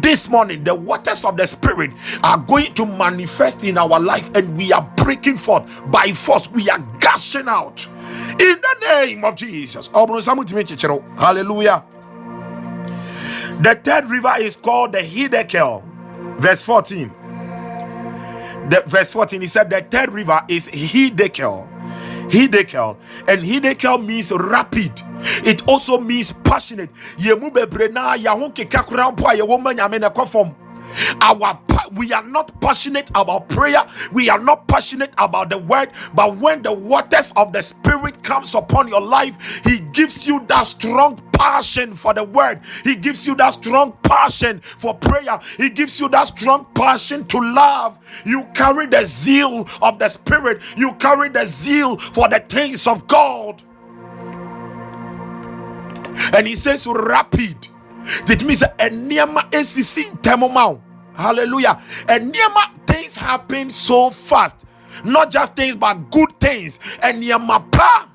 This 0.01 0.29
morning, 0.29 0.63
the 0.63 0.75
waters 0.75 1.25
of 1.25 1.37
the 1.37 1.47
Spirit 1.47 1.91
are 2.23 2.37
going 2.39 2.73
to 2.75 2.85
manifest 2.85 3.63
in 3.63 3.77
our 3.77 3.99
life, 3.99 4.29
and 4.35 4.57
we 4.57 4.71
are 4.73 4.89
breaking 4.97 5.37
forth 5.37 5.69
by 5.91 6.11
force. 6.13 6.49
We 6.51 6.69
are 6.69 6.79
gushing 6.99 7.47
out 7.47 7.87
in 7.87 8.61
the 8.61 8.75
name 9.05 9.23
of 9.25 9.35
Jesus. 9.35 9.89
Oh, 9.93 10.07
oh, 10.09 11.03
hallelujah. 11.17 11.83
The 13.61 13.75
third 13.83 14.05
river 14.05 14.33
is 14.39 14.55
called 14.55 14.93
the 14.93 14.99
Hiddekel. 14.99 15.83
Verse 16.39 16.63
14. 16.63 17.11
The, 18.69 18.83
verse 18.85 19.11
14, 19.11 19.41
he 19.41 19.47
said, 19.47 19.69
The 19.69 19.81
third 19.81 20.11
river 20.11 20.41
is 20.49 20.67
Hiddekel. 20.69 21.74
Hiddekel. 22.29 22.97
And 23.27 23.41
Hiddekel 23.41 24.05
means 24.05 24.31
rapid. 24.31 24.91
It 25.45 25.67
also 25.67 25.99
means 25.99 26.31
passionate. 26.31 26.89
Yemu 27.17 27.51
bebre 27.51 27.91
na 27.91 28.13
ya 28.15 28.35
ho 28.35 28.49
keka 28.49 28.85
kura 28.85 29.11
mpo 29.11 29.27
a 29.29 29.35
ye 29.35 29.43
manyame 29.43 29.99
na 29.99 30.09
kwafom 30.09 30.53
our 31.21 31.59
we 31.91 32.11
are 32.13 32.23
not 32.23 32.59
passionate 32.61 33.09
about 33.15 33.47
prayer. 33.49 33.85
We 34.11 34.29
are 34.29 34.39
not 34.39 34.67
passionate 34.67 35.13
about 35.17 35.49
the 35.49 35.57
word. 35.57 35.91
But 36.13 36.37
when 36.37 36.61
the 36.61 36.73
waters 36.73 37.31
of 37.35 37.53
the 37.53 37.61
spirit 37.61 38.23
comes 38.23 38.55
upon 38.55 38.87
your 38.87 39.01
life 39.01 39.61
he 39.63 39.79
gives 39.93 40.27
you 40.27 40.45
that 40.47 40.63
strong 40.63 41.17
passion 41.33 41.93
for 41.93 42.13
the 42.13 42.23
word. 42.23 42.61
He 42.83 42.95
gives 42.95 43.27
you 43.27 43.35
that 43.35 43.51
strong 43.51 43.93
passion 44.03 44.61
for 44.61 44.93
prayer. 44.93 45.39
He 45.57 45.69
gives 45.69 45.99
you 45.99 46.09
that 46.09 46.23
strong 46.27 46.65
passion 46.75 47.25
to 47.27 47.39
love. 47.39 47.99
You 48.25 48.45
carry 48.53 48.87
the 48.87 49.03
zeal 49.03 49.67
of 49.81 49.99
the 49.99 50.07
spirit. 50.07 50.61
You 50.77 50.93
carry 50.93 51.29
the 51.29 51.45
zeal 51.45 51.97
for 51.97 52.27
the 52.29 52.39
things 52.39 52.87
of 52.87 53.07
god. 53.07 53.61
And 56.33 56.47
he 56.47 56.55
says 56.55 56.87
rapid. 56.87 57.67
That 58.27 58.43
means 58.43 58.61
a 58.61 58.67
nneɛma 58.67 59.49
esisi 59.51 60.11
ntɛm 60.11 60.53
ma 60.53 60.77
hallelujah. 61.15 61.81
And 62.07 62.33
nneɛma 62.33 62.87
things 62.87 63.15
happen 63.15 63.69
so 63.69 64.09
fast. 64.09 64.65
Not 65.03 65.31
just 65.31 65.55
things 65.55 65.75
but 65.75 65.95
good 66.11 66.39
things. 66.39 66.79
And 67.01 67.23
pa 67.71 68.09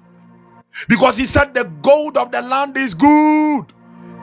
because 0.89 1.17
he 1.17 1.27
said 1.27 1.53
the 1.53 1.65
gold 1.65 2.17
of 2.17 2.31
the 2.31 2.43
land 2.43 2.77
is 2.77 2.95
good. 2.95 3.67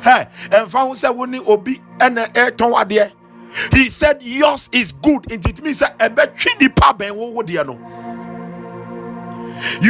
Hey 0.02 0.28
and 0.52 0.72
found 0.72 0.98
say 0.98 1.08
woni 1.10 1.46
obi 1.48 1.82
ɛna 2.00 2.32
ɛtɔn 2.34 2.74
adeɛ 2.74 3.12
he 3.74 3.90
said 3.90 4.22
yours 4.22 4.70
is 4.72 4.92
good. 4.92 5.32
It 5.32 5.62
means 5.64 5.80
that 5.80 5.98
ɛbɛtwi 6.00 6.62
nipa 6.62 6.94
bɛn 6.94 7.12
wo 7.12 7.28
wo 7.28 7.42
deɛ 7.44 7.66
no. 7.66 7.74
You 7.74 8.07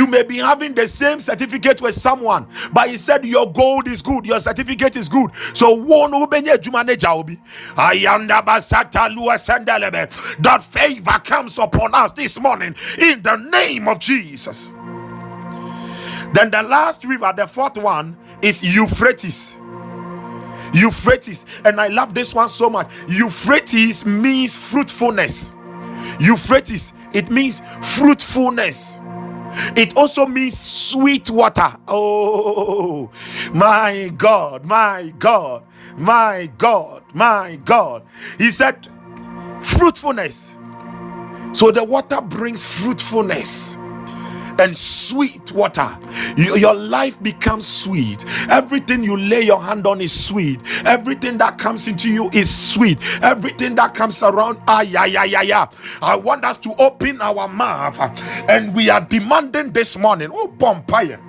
may 0.08 0.24
be 0.24 0.38
having 0.38 0.74
the 0.74 0.88
same 0.88 1.20
certificate 1.20 1.82
with 1.82 1.94
someone, 1.96 2.48
but 2.74 2.90
he 2.90 2.98
said 2.98 3.26
your 3.26 3.52
gold 3.52 3.88
is 3.88 4.02
good, 4.02 4.26
your 4.26 4.40
certificate 4.40 4.96
is 4.96 5.10
good. 5.10 5.32
So 5.54 5.76
one 5.76 6.12
that 10.40 10.62
favor 10.62 11.20
comes 11.24 11.58
upon 11.58 11.94
us 11.94 12.12
this 12.14 12.40
morning 12.40 12.76
in 13.00 13.22
the 13.22 13.36
name 13.36 13.88
of 13.88 14.00
Jesus. 14.00 14.74
Then 16.34 16.52
the 16.52 16.64
last 16.64 17.06
river, 17.06 17.34
the 17.36 17.48
fourth 17.48 17.78
one, 17.78 18.18
is 18.42 18.64
Euphrates. 18.64 19.58
Euphrates, 20.74 21.46
and 21.66 21.80
I 21.80 21.88
love 21.88 22.14
this 22.14 22.34
one 22.36 22.50
so 22.50 22.70
much. 22.70 22.92
Euphrates 23.08 24.06
means 24.06 24.56
fruitfulness. 24.56 25.54
Euphrates, 26.20 26.94
it 27.14 27.30
means 27.32 27.62
fruitfulness. 27.82 29.00
It 29.76 29.96
also 29.98 30.26
means 30.26 30.58
sweet 30.58 31.30
water. 31.30 31.76
Oh, 31.88 33.10
my 33.54 34.12
God, 34.18 34.66
my 34.66 35.14
God, 35.20 35.64
my 35.98 36.50
God, 36.58 37.04
my 37.14 37.58
God. 37.66 38.04
He 38.38 38.50
said, 38.50 38.88
fruitfulness. 39.62 40.56
So 41.54 41.72
the 41.72 41.84
water 41.84 42.22
brings 42.22 42.66
fruitfulness 42.66 43.78
and 44.62 44.78
sweet 44.78 45.52
water. 45.52 45.98
your 46.38 46.74
life 46.76 47.22
becomes 47.22 47.68
sweet. 47.68 48.26
Everything 48.50 49.04
you 49.04 49.18
lay 49.18 49.42
your 49.42 49.62
hand 49.62 49.88
on 49.88 50.02
is 50.02 50.12
sweet. 50.28 50.60
Everything 50.86 51.38
that 51.40 51.58
comes 51.58 51.88
into 51.88 52.12
you 52.12 52.30
is 52.34 52.50
sweet. 52.54 53.00
Everything 53.24 53.76
that 53.76 53.94
comes 53.94 54.22
around, 54.24 54.60
ah, 54.68 54.82
yeah, 54.82 55.06
yeah, 55.06 55.24
yeah, 55.26 55.42
yeah. 55.42 55.66
I 56.02 56.16
want 56.16 56.46
us 56.46 56.58
to 56.60 56.74
open 56.80 57.22
our 57.22 57.48
mouth 57.48 57.98
and 58.50 58.74
we 58.76 58.90
are 58.90 59.02
demanding 59.02 59.72
this 59.72 59.98
morning. 59.98 60.30
Oh, 60.34 60.54
Pompire 60.60 61.20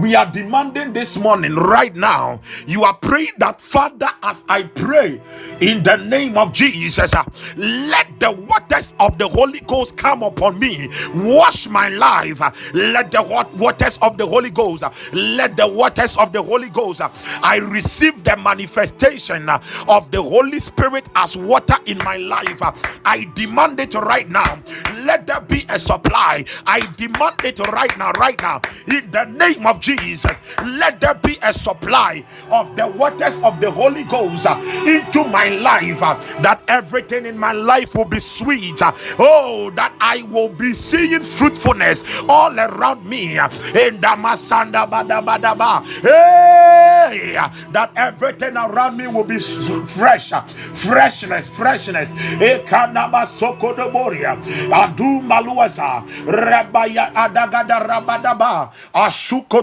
we 0.00 0.14
are 0.16 0.26
demanding 0.30 0.92
this 0.92 1.16
morning, 1.18 1.54
right 1.54 1.94
now. 1.96 2.40
You 2.66 2.84
are 2.84 2.94
praying 2.94 3.32
that, 3.38 3.60
Father, 3.60 4.10
as 4.22 4.44
I 4.48 4.64
pray 4.64 5.20
in 5.60 5.82
the 5.82 5.96
name 5.96 6.38
of 6.38 6.52
Jesus, 6.52 7.14
uh, 7.14 7.24
let 7.56 8.20
the 8.20 8.32
waters 8.32 8.94
of 9.00 9.18
the 9.18 9.28
Holy 9.28 9.60
Ghost 9.60 9.96
come 9.96 10.22
upon 10.22 10.58
me, 10.58 10.88
wash 11.14 11.68
my 11.68 11.88
life. 11.88 12.40
Let 12.74 13.10
the 13.12 13.22
waters 13.58 13.98
of 14.02 14.18
the 14.18 14.26
Holy 14.26 14.50
Ghost, 14.50 14.82
uh, 14.84 14.90
let 15.12 15.56
the 15.56 15.68
waters 15.68 16.16
of 16.16 16.32
the 16.32 16.42
Holy 16.42 16.70
Ghost, 16.70 17.00
uh, 17.00 17.10
I 17.42 17.58
receive 17.58 18.24
the 18.24 18.36
manifestation 18.36 19.48
of 19.50 20.10
the 20.12 20.22
Holy 20.22 20.60
Spirit 20.60 21.08
as 21.16 21.36
water 21.36 21.76
in 21.86 21.98
my 21.98 22.16
life. 22.18 22.62
I 23.04 23.28
demand 23.34 23.80
it 23.80 23.94
right 23.94 24.28
now. 24.30 24.60
let 25.04 25.26
there 25.26 25.40
be 25.40 25.66
a 25.70 25.78
supply. 25.78 26.44
I 26.66 26.80
demand 26.96 27.36
it 27.44 27.58
right 27.68 27.96
now, 27.98 28.12
right 28.12 28.40
now, 28.42 28.60
in 28.88 29.10
the 29.10 29.24
name 29.26 29.66
of 29.66 29.80
Jesus. 29.82 30.42
Let 30.64 31.00
there 31.00 31.14
be 31.14 31.38
a 31.42 31.52
supply 31.52 32.24
of 32.50 32.76
the 32.76 32.88
waters 32.88 33.40
of 33.42 33.60
the 33.60 33.70
Holy 33.70 34.04
Ghost 34.04 34.46
uh, 34.46 34.56
into 34.86 35.24
my 35.24 35.50
life, 35.50 36.02
uh, 36.02 36.14
that 36.42 36.62
everything 36.68 37.26
in 37.26 37.38
my 37.38 37.52
life 37.52 37.94
will 37.96 38.06
be 38.06 38.20
sweet. 38.20 38.80
Uh, 38.82 38.92
oh, 39.18 39.70
that 39.76 39.92
I 40.00 40.22
will 40.24 40.48
be 40.50 40.74
seeing 40.74 41.20
fruitfulness 41.22 42.04
all 42.28 42.58
around 42.58 43.04
me. 43.06 43.38
In 43.38 44.00
the 44.00 44.14
Masanda 44.16 44.88
Badabadaba. 44.88 45.84
Hey, 46.02 47.36
that 47.72 47.92
everything 47.96 48.56
around 48.56 48.96
me 48.96 49.08
will 49.08 49.24
be 49.24 49.38
fresh, 49.38 50.30
freshness, 50.74 51.50
freshness. 51.50 52.12
Ekanaba 52.40 53.26
Sokodoboria. 53.26 54.36
Adu 54.70 55.20
Maluasa. 55.22 56.06
Rabaya 56.26 57.12
Adagada 57.14 57.80
Rabadaba 57.86 58.70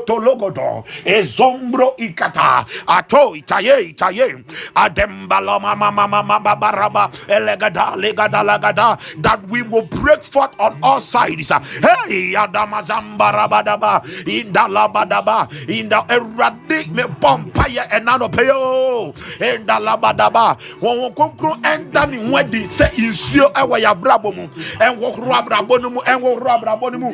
atologodo 0.09 0.83
ezombro 1.05 1.93
ikata 1.97 2.65
ato 2.87 3.35
itaye 3.35 3.81
itaye 3.93 4.35
adembala 4.75 5.59
mama 5.59 5.91
mama 5.91 6.23
mama 6.23 6.55
baraba 6.55 7.09
elegada 7.27 7.95
legada 7.95 8.43
lagada 8.43 8.97
that 9.21 9.39
we 9.49 9.61
will 9.63 9.85
break 10.01 10.23
forth 10.23 10.53
on 10.59 10.77
all 10.81 10.99
sides. 10.99 11.49
Hey 11.51 12.33
adamazambarabadaba 12.35 14.01
indalabadaba 14.25 15.47
inda 15.67 16.05
erade 16.09 16.89
me 16.91 17.03
bompire 17.21 17.85
enanopeyo 17.91 19.13
indalabadaba 19.39 20.57
wɔn 20.81 21.13
kɔnkɔn 21.15 21.61
ɛnda 21.63 22.09
ne 22.09 22.17
ho 22.29 22.37
adi 22.37 22.63
sɛ 22.65 22.89
nsuo 22.97 23.51
ɛwɔ 23.53 23.75
yɛ 23.83 23.89
abrabɔ 23.93 24.35
mu. 24.35 24.43
Eh, 24.81 24.89
Ɛnwɔhoro 24.89 25.31
abrabɔ 25.33 25.81
no 25.81 25.89
mu. 25.89 25.99
Eh, 26.05 26.13
Ɛnwɔhoro 26.15 26.49
abrabɔ 26.49 26.91
no 26.91 26.97
mu. 26.97 27.11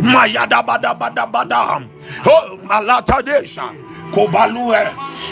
Mayadabadabadabada 0.00 1.56
Oh, 1.66 2.58
Malatadesha. 2.68 3.74
Kobalue. 4.14 4.86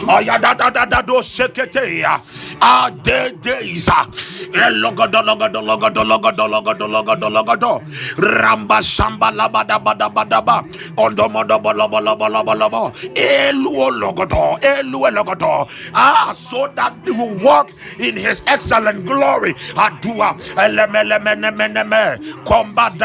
Ayadadadado 0.08 1.22
seketeya. 1.22 2.18
Ah, 2.60 2.90
de 2.90 3.30
deza. 3.40 4.06
Elogado 4.52 5.22
logado 5.22 5.62
logado 5.62 6.02
logado 6.04 6.48
logado 6.48 6.88
logado 6.88 7.30
logado. 7.30 7.80
Ramba 8.18 8.82
samba 8.82 9.30
labada 9.30 9.78
bada 9.78 10.08
bada 10.08 10.40
ba. 10.44 10.62
Ondomodo 10.96 11.58
bolo 11.62 11.88
bolo 11.88 12.16
bolo 12.16 12.42
bolo 12.44 12.92
Elu 13.14 13.70
Eluo 13.86 14.58
Elu 14.60 15.06
Eluo. 15.06 15.68
Ah, 15.94 16.32
so 16.34 16.66
that 16.74 16.94
we 17.04 17.12
will 17.12 17.34
walk 17.44 17.70
in 18.00 18.16
His 18.16 18.42
excellent 18.46 19.06
glory. 19.06 19.54
Adua. 19.78 20.34
Elemele 20.58 21.22
mene 21.22 21.50
mene 21.54 21.84
me. 21.84 22.34
Combat 22.44 22.98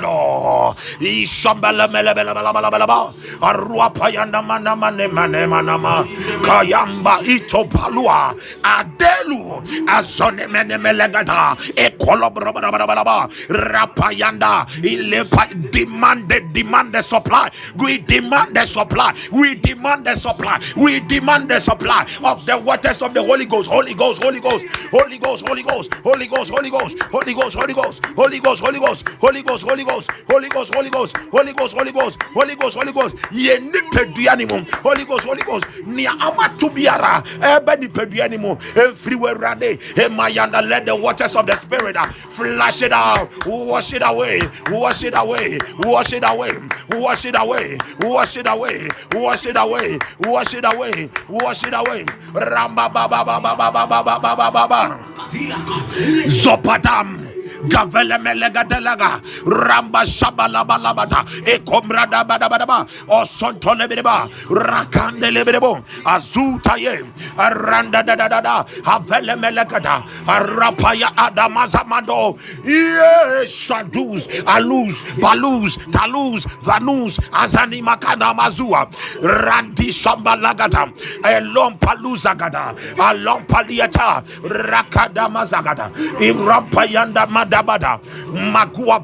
rogodo 0.00 0.76
ishambele 1.00 1.86
melebele 1.88 2.34
balabalaba 2.34 3.12
arua 3.40 3.90
payanda 3.90 4.42
mana 4.42 4.76
manama 4.76 6.04
kayamba 6.42 7.20
ito 7.24 7.64
palua. 7.64 8.34
Adelu. 8.62 9.62
Azone 9.88 10.46
mene 10.48 10.78
melegada 10.78 11.56
ekolobra 11.76 12.52
rapayanda 13.48 14.66
ilepa 14.82 15.48
demand 15.70 16.28
the 16.28 16.40
demand 16.52 16.92
the 16.92 17.02
supply. 17.02 17.50
We 17.76 17.98
demand 17.98 18.54
the 18.54 18.64
supply. 18.66 19.14
We 19.32 19.54
demand 19.56 20.06
the 20.06 20.16
supply. 20.16 20.60
We 20.76 21.00
demand 21.00 21.48
the 21.50 21.58
supply 21.60 22.06
of 22.22 22.44
the 22.46 22.58
waters 22.58 23.02
of 23.02 23.14
the 23.14 23.22
Holy 23.22 23.46
Ghost 23.46 23.68
Holy 23.68 23.94
Ghost. 23.94 24.22
Holy 24.22 24.40
Ghost 24.40 24.64
Holy 24.66 24.80
Ghost. 24.80 24.84
Holy 24.86 25.18
Ghost 25.18 25.46
Holy 25.46 25.62
Ghost. 25.62 25.92
Holy 26.02 26.26
Ghost 26.26 26.50
Holy 26.50 26.70
Ghost. 26.70 26.98
Holy 27.12 27.34
Ghost 27.34 27.56
Holy 27.56 27.74
Ghost. 27.74 28.04
Holy 28.16 28.40
Ghost 28.40 28.60
Holy 28.62 28.78
Ghost. 28.80 29.08
Holy 29.20 29.42
Ghost 29.42 29.64
Holy 29.68 29.83
Ghost 29.84 30.10
Holy 30.30 30.48
Ghost 30.48 30.74
Holy 30.74 30.90
Ghost 30.90 31.16
Holy 31.30 31.52
Ghost 31.52 31.76
Holy 31.76 31.92
Ghost 32.56 32.76
Holy 32.76 32.92
Ghost 32.92 33.16
yɛ 33.32 33.58
nipadua 33.72 34.36
ne 34.36 34.44
mu 34.46 34.64
Holy 34.82 35.04
Ghost 35.04 35.24
Holy 35.26 35.42
Ghost 35.42 35.66
nea 35.86 36.10
amato 36.20 36.68
biara 36.68 37.22
ɛbɛ 37.40 37.76
nipadua 37.80 38.30
ne 38.30 38.36
mu 38.36 38.54
efiri 38.74 39.16
wɔ 39.16 39.34
awurade 39.34 39.78
emayanda 39.94 40.62
let 40.68 40.86
the 40.86 40.94
waters 40.94 41.36
of 41.36 41.46
the 41.46 41.54
spirit 41.56 41.96
uh, 41.96 42.04
flash 42.06 42.82
it 42.82 42.92
out 42.92 43.28
wash 43.46 43.92
it 43.92 44.02
away 44.04 44.40
wash 44.70 45.04
it 45.04 45.14
away 45.16 45.58
wash 45.78 46.12
it 46.12 46.24
away 46.26 46.50
wash 46.90 47.24
it 47.24 47.36
away 47.38 47.78
wash 48.02 48.36
it 48.36 48.46
away 48.48 48.88
wash 49.14 49.46
it 49.46 49.56
away 49.58 49.98
wash 50.20 50.54
it 50.54 50.64
away 50.64 51.10
wash 51.28 51.64
it 51.64 51.74
away 51.74 52.04
ramba 52.34 52.92
ba 52.92 53.08
ba 53.08 53.24
ba 53.24 53.40
ba 53.40 53.54
ba 53.56 53.70
ba 53.70 53.86
ba 53.86 54.02
ba 54.02 54.50
ba 54.50 54.68
ba 54.68 55.00
zopadam 56.28 57.23
Gavele 57.68 58.18
melega 58.18 58.64
delaga. 58.64 59.20
Ramba 59.46 60.04
shabalaba 60.04 60.78
labata. 60.78 61.24
Ekomra 61.46 62.08
da 62.10 62.24
bada 62.24 62.48
bada 62.48 62.66
ba. 62.66 62.86
Osonto 63.08 63.74
lebedeba. 63.74 64.28
Rakande 64.48 65.30
lebedebo. 65.32 65.82
Azuta 66.04 66.76
ye. 66.78 67.04
Aranda 67.38 68.04
da 68.04 68.14
da 68.16 68.28
da 68.28 68.40
da. 68.40 68.64
Havele 68.84 69.36
melegada. 69.36 70.04
Arapaya 70.26 71.08
adamazamando. 71.16 72.38
Yes, 72.64 73.50
shaduz 73.50 74.28
aluz 74.46 74.94
baluz 75.20 75.76
taluz 75.92 76.46
vanuz, 76.62 77.18
Azani 77.32 77.82
makana 77.82 78.34
mazua. 78.34 78.86
Randi 79.22 79.90
shambalagada. 79.92 80.92
Elom 81.24 81.78
paluzagada. 81.78 82.74
Alom 82.98 83.44
paliata. 83.46 84.22
Rakadamazagada. 84.42 85.90
yanda 86.90 87.26
mada 87.26 87.53
badabada 87.62 88.00
makua 88.52 89.00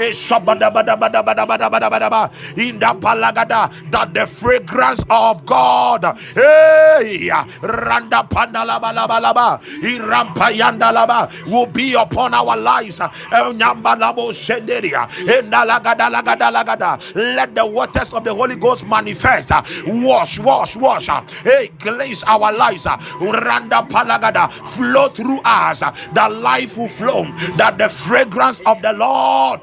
eshabadabadabadabadabadabadabadaba 0.00 2.30
eh, 2.56 2.68
in 2.68 2.78
the 2.78 2.86
palagada 2.86 3.70
that 3.90 4.14
the 4.14 4.26
fragrance 4.26 5.04
of 5.10 5.44
God 5.44 6.04
hey 6.34 7.28
randa 7.62 8.22
pandalabalabalaba 8.24 9.60
irampayandalaba 9.82 11.30
will 11.50 11.66
be 11.66 11.94
upon 11.94 12.32
our 12.34 12.56
lives. 12.56 12.98
Nyambalabo 12.98 14.32
shenderia 14.32 15.08
eh, 15.28 15.42
endalagadalagadalagada 15.42 16.98
let 17.14 17.54
the 17.54 17.66
waters 17.66 18.12
of 18.14 18.24
the 18.24 18.34
Holy 18.34 18.56
Ghost 18.56 18.86
manifest. 18.86 19.50
Wash 19.86 20.38
wash 20.38 20.76
wash. 20.76 21.08
Hey 21.44 21.70
cleanse 21.78 22.22
our 22.24 22.52
lives. 22.52 22.86
Randa 23.20 23.82
palagada 23.88 24.50
flow 24.52 25.08
through 25.08 25.40
us. 25.44 25.80
The 25.80 26.28
life 26.28 26.76
will 26.78 26.88
flow 26.88 27.24
that 27.56 27.78
the 27.78 27.88
fragrance 27.88 28.60
of 28.66 28.82
the 28.82 28.92
Lord 28.92 29.60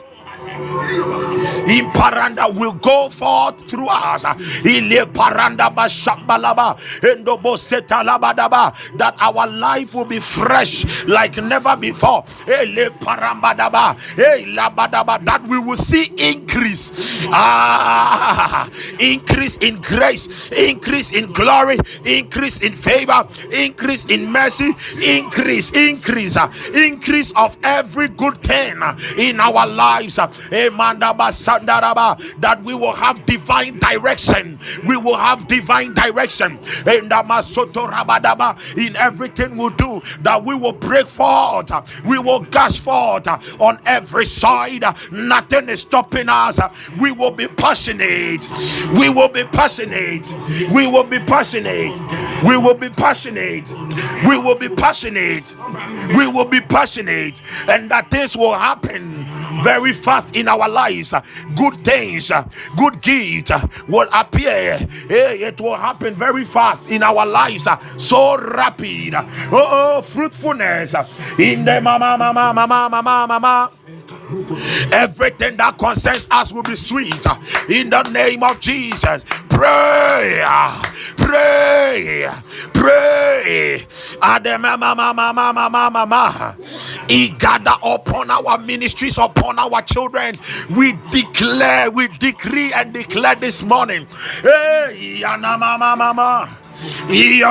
in 0.48 1.86
paranda 1.92 2.48
will 2.54 2.74
go 2.74 3.10
forth 3.10 3.70
through 3.70 3.88
us. 3.88 4.24
Ile 4.26 5.06
paranda 5.08 5.70
bashambalaba 5.74 6.78
that 8.98 9.16
our 9.20 9.48
life 9.48 9.94
will 9.94 10.06
be 10.06 10.20
fresh 10.20 10.86
like 11.06 11.38
never 11.38 11.76
before. 11.76 12.24
Ele 12.48 12.90
parambadaba 12.92 13.96
labadaba 14.56 15.24
that 15.26 15.44
we 15.48 15.60
will 15.60 15.76
see 15.76 16.12
increase. 16.18 17.26
Ah, 17.32 18.70
increase 19.00 19.58
in 19.58 19.82
grace, 19.82 20.50
increase 20.52 21.12
in 21.12 21.32
glory, 21.34 21.78
increase 22.06 22.62
in 22.62 22.72
favor, 22.72 23.28
increase 23.52 24.06
in 24.06 24.32
mercy, 24.32 24.72
increase, 25.04 25.70
increase, 25.72 26.38
increase 26.74 27.32
of 27.36 27.58
every 27.64 28.08
good 28.10 28.38
thing 28.44 28.76
in 29.18 29.40
our 29.40 29.68
lives 29.68 30.20
that 32.40 32.62
we 32.64 32.74
will 32.74 32.94
have 32.94 33.26
divine 33.26 33.80
direction. 33.80 34.60
We 34.88 34.98
will 34.98 35.18
have 35.18 35.48
divine 35.48 35.94
direction 35.94 36.60
in 38.78 38.96
everything 38.96 39.58
we 39.58 39.70
do, 39.72 40.02
that 40.22 40.44
we 40.44 40.56
will 40.56 40.72
break 40.72 41.08
forth, 41.08 41.72
we 42.06 42.20
will 42.20 42.42
gush 42.42 42.80
forth 42.80 43.28
on 43.60 43.80
every 43.86 44.26
side. 44.26 44.84
Nothing 45.12 45.70
is 45.70 45.82
stopping 45.82 46.30
us. 46.30 46.60
We 47.00 47.12
will 47.12 47.32
be 47.32 47.48
passionate. 47.48 48.48
We 48.98 49.10
will 49.10 49.30
be 49.30 49.44
passionate. 49.44 50.28
We 50.72 50.88
will 50.88 51.04
be 51.04 51.20
passionate. 51.20 52.00
We 52.46 52.58
will 52.58 52.76
be 52.76 52.90
passionate. 52.90 53.70
We 54.28 54.38
will 54.38 54.56
be 54.56 54.70
passionate. 54.70 55.56
We 56.16 56.28
will 56.28 56.46
be 56.46 56.62
passionate. 56.62 57.42
And 57.68 57.90
that 57.92 58.10
this 58.12 58.36
will 58.36 58.54
happen 58.54 59.26
very 59.64 59.94
fast 59.94 60.36
in 60.36 60.48
our 60.48 60.68
lives. 60.70 61.14
Good 61.56 61.76
things, 61.76 62.32
good 62.76 63.02
gifts 63.02 63.52
will 63.88 64.08
appear. 64.14 64.80
Eh, 65.10 65.48
it 65.48 65.60
will 65.62 65.76
happen 65.76 66.16
very 66.16 66.46
fast 66.46 66.90
in 66.90 67.04
our 67.04 67.26
lives. 67.26 67.68
So 67.98 68.38
rapid. 68.38 69.16
Oh, 69.16 69.98
oh 69.98 70.02
fruitfulness 70.02 70.94
in 71.40 71.66
the 71.66 71.82
mama, 71.82 72.18
mama, 72.18 72.54
mama, 72.54 72.90
mama, 72.90 73.28
mama. 73.28 73.72
Everything 74.94 75.58
that 75.58 75.78
concerns 75.78 76.28
us 76.32 76.52
will 76.54 76.64
be 76.64 76.76
sweet 76.76 77.26
in 77.70 77.90
the 77.92 78.04
name 78.12 78.44
of 78.44 78.60
Jesus. 78.60 79.24
Pray, 79.50 80.44
pray, 81.18 82.30
pray. 82.74 83.86
He 87.10 87.30
gather 87.40 87.76
upon 87.84 88.32
our 88.32 88.58
ministries, 88.60 89.18
upon 89.18 89.60
our 89.60 89.82
children. 89.84 90.36
We 90.76 90.94
declare, 91.12 91.92
we 91.92 92.10
decree 92.10 92.74
and 92.74 92.94
declare 92.94 93.36
this 93.36 93.64
morning. 93.64 94.08
Hey, 94.44 95.22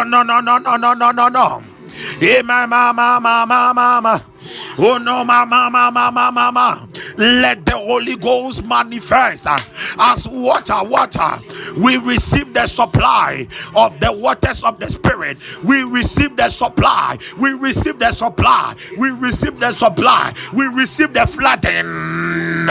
no 0.06 0.22
no 0.22 0.40
no 0.40 0.58
no 0.58 0.76
no 0.76 0.94
no 0.94 1.10
no 1.12 1.28
no. 1.28 1.62
Hey, 2.20 2.42
mama 2.42 2.92
mama 2.94 3.20
mama 3.20 3.72
mama. 3.74 4.24
Oh 4.78 4.98
no, 4.98 5.24
mama, 5.24 5.70
mama, 5.72 6.10
mama. 6.32 6.88
Let 7.16 7.64
the 7.64 7.72
Holy 7.76 8.16
Ghost 8.16 8.64
manifest 8.64 9.46
uh, 9.46 9.58
as 9.98 10.28
water, 10.28 10.82
water. 10.84 11.40
We 11.76 11.96
receive 11.98 12.52
the 12.54 12.66
supply 12.66 13.48
of 13.74 13.98
the 14.00 14.12
waters 14.12 14.62
of 14.62 14.78
the 14.78 14.88
Spirit. 14.90 15.38
We 15.64 15.82
receive 15.82 16.36
the 16.36 16.48
supply. 16.50 17.18
We 17.38 17.52
receive 17.54 17.98
the 17.98 18.12
supply. 18.12 18.74
We 18.98 19.10
receive 19.10 19.58
the 19.58 19.72
supply. 19.72 20.34
We 20.52 20.66
receive 20.66 21.12
the 21.12 21.26
flooding. 21.26 22.68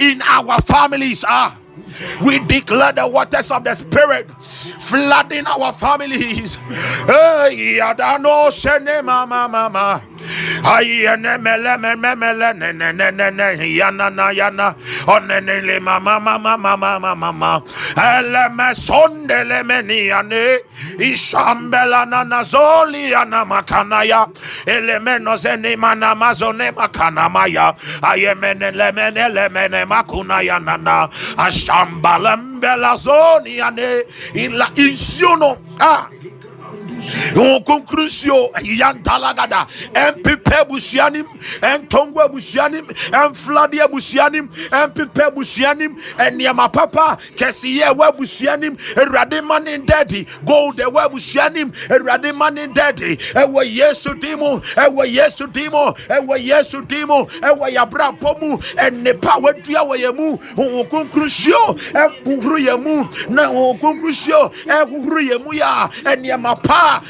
In 0.00 0.22
our 0.22 0.60
families, 0.62 1.24
ah. 1.26 1.58
We 2.22 2.38
declare 2.40 2.92
the 2.92 3.06
waters 3.06 3.50
of 3.50 3.64
the 3.64 3.74
Spirit 3.74 4.28
flooding 4.88 5.46
our 5.46 5.72
families. 5.72 6.56
Hey, 7.06 7.80
Mama 9.04 9.48
Mama. 9.48 10.02
Mbelazoni 32.58 33.60
ane 33.60 34.04
in 34.34 34.56
la 34.56 34.68
insiono 34.74 35.56
ah 35.78 36.08
nkonkurusuo 37.34 38.50
ya 38.62 38.92
ntalagada 38.92 39.66
mpepe 40.18 40.54
abusua 40.60 41.10
busianim, 41.10 41.26
ntongo 41.84 42.20
abusua 42.22 42.68
nim 42.68 42.84
mfulade 43.30 43.82
abusua 43.82 44.30
busianim. 44.30 44.48
mpepe 44.88 45.22
abusua 45.24 45.74
nim 45.74 45.96
nneɛma 46.18 46.72
papa 46.72 47.18
kɛseyɛ 47.36 47.92
ɛwɔ 47.92 48.08
abusua 48.08 48.56
nim 48.58 48.76
awurade 48.96 49.42
ma 49.44 49.58
ne 49.58 49.78
ndɛdi 49.78 50.26
gold 50.44 50.76
ɛwɔ 50.76 51.04
abusua 51.06 51.52
nim 51.52 51.72
awurade 51.90 52.34
ma 52.34 52.50
ne 52.50 52.66
ndɛdi 52.66 53.18
ɛwɔ 53.34 53.64
yesu 53.76 54.14
din 54.14 54.38
mu 54.38 54.60
ɛwɔ 54.76 55.12
yesu 55.14 55.46
din 55.46 55.70
mu 55.70 55.92
ɛwɔ 56.08 56.44
yesu 56.44 56.82
din 56.86 57.06
mu 57.06 57.24
ɛwɔ 57.40 57.72
yabrabɔ 57.74 58.40
mu 58.40 58.58
nnepa 58.90 59.40
wadua 59.40 59.80
wɔ 59.88 59.96
yɛn 59.96 60.16
mu 60.16 60.38
nkonkurusuo 60.56 61.78
ɛhuhuru 61.92 62.58
yɛn 62.66 62.82
mu 62.82 63.08
na 63.34 63.46
nkonkurusuo 63.48 64.52
ɛhuhuru 64.66 65.20
yɛn 65.28 65.38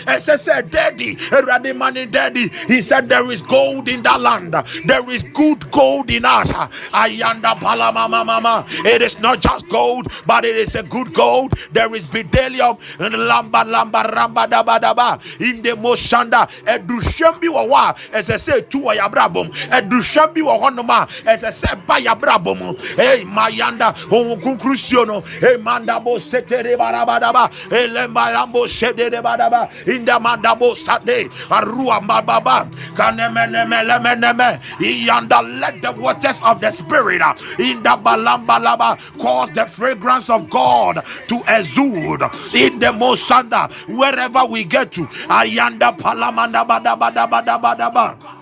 ɛsɛ 0.06 0.34
sɛ 0.36 0.70
daddy 0.70 1.72
ma 1.72 1.90
ne 1.90 2.06
daddy 2.06 2.48
he 2.66 2.80
said 2.80 3.08
there 3.08 3.30
is 3.30 3.42
gold 3.42 3.88
in 3.88 4.02
that 4.02 4.20
land. 4.20 4.54
There 4.84 5.08
is 5.10 5.22
good 5.22 5.70
gold 5.70 6.10
in 6.10 6.24
us. 6.24 6.52
Ayanda 6.52 7.54
palama 7.58 8.08
mama 8.08 8.64
it 8.84 9.02
is 9.02 9.18
not 9.20 9.40
just 9.40 9.68
gold 9.68 10.08
but 10.26 10.44
it 10.44 10.56
is 10.56 10.74
a 10.74 10.82
good 10.82 11.12
gold. 11.14 11.54
There 11.72 11.94
is 11.94 12.04
bidelium. 12.04 12.78
And 12.98 13.14
lamba 13.14 13.64
lamba 13.64 14.04
ramba 14.04 14.46
daba 14.48 14.78
daba 14.80 15.40
in 15.40 15.62
the 15.62 15.70
moshanda 15.70 16.48
eduhwem 16.64 17.40
bi 17.40 17.48
wɔ 17.48 17.68
hɔ 17.68 17.72
a 18.12 18.18
ɛsɛ 18.18 18.34
sɛ 18.36 18.52
etu 18.58 18.82
wɔ 18.82 18.96
yabrabɔ 18.96 19.46
mu 19.46 19.52
eduhwem 19.70 20.34
bi 20.34 20.40
wɔ 20.40 20.60
hɔ 20.60 20.74
nom 20.74 20.90
a 20.90 21.06
ɛsɛ 21.24 21.50
sɛ 21.60 21.86
ba 21.86 21.94
yabrabɔ 22.00 22.58
mu 22.58 22.74
hey 22.96 23.24
mayanda 23.24 23.94
ohun 24.10 24.40
kunkuru 24.40 24.76
sio 24.76 25.04
no 25.06 25.20
hey 25.20 25.56
manda 25.56 26.00
bo 26.00 26.16
setere 26.16 26.76
barabadaba 26.76 27.50
elemba 27.70 28.32
lambo 28.34 28.66
shedere 28.66 29.22
badaba 29.22 29.68
inda 29.86 30.18
mandabo 30.20 30.76
sade 30.76 31.28
arua 31.50 32.00
mababa 32.00 32.66
kanemenemenemeneme 32.96 34.58
yanda 35.06 35.42
let 35.60 35.80
the 35.82 35.92
waters 35.92 36.42
of 36.42 36.60
the 36.60 36.70
spirit 36.70 37.20
uh, 37.22 37.34
in 37.58 37.82
the 37.82 37.90
balambalaba 37.90 38.96
cause 39.20 39.50
the 39.50 39.64
fragrance 39.66 40.30
of 40.30 40.48
God 40.50 41.02
to 41.28 41.42
exude. 41.48 42.22
In 42.54 42.78
the 42.78 42.92
mosanda 42.92 43.70
wherever 43.88 44.44
we 44.46 44.64
get 44.64 44.92
to 44.92 45.02
ayanda 45.28 45.96
palamanda 45.96 46.66
bada 46.66 46.96
bada 46.98 47.28
bada 47.28 47.60
bada 47.60 47.92
bada 47.92 48.37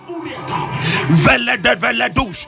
vele 1.09 1.57
de 1.61 1.75
vele 1.75 2.09
dus 2.13 2.47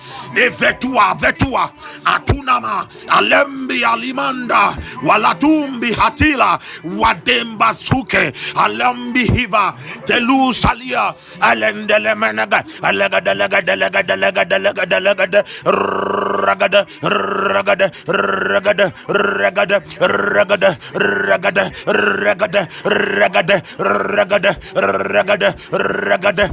vetua. 0.58 1.16
Vetua 1.20 1.72
atunama 2.06 2.88
alembi 3.08 3.84
alimanda. 3.86 4.74
Walatumbi 5.04 5.94
hatila. 5.94 6.60
Wademba 6.84 7.74
suke. 7.74 8.34
Alembi 8.56 9.28
hiva. 9.28 9.76
Telu 10.06 10.54
salia 10.54 11.14
alendele 11.42 12.16
menega 12.16 12.64
alega 12.82 13.22
delega 13.22 13.62
delega 13.62 14.04
delega 14.04 14.46
delega 14.46 14.86
delega 14.86 15.28
de 15.28 15.44
ragada 16.50 16.82
ragada 17.04 17.88
ragada 18.08 18.86
ragada 19.08 19.78
ragada 20.00 20.70
ragada 20.96 21.64
ragada 21.86 22.64
ragada 22.88 23.56
ragada 23.78 24.50
ragada 25.14 25.50
ragada 25.72 26.46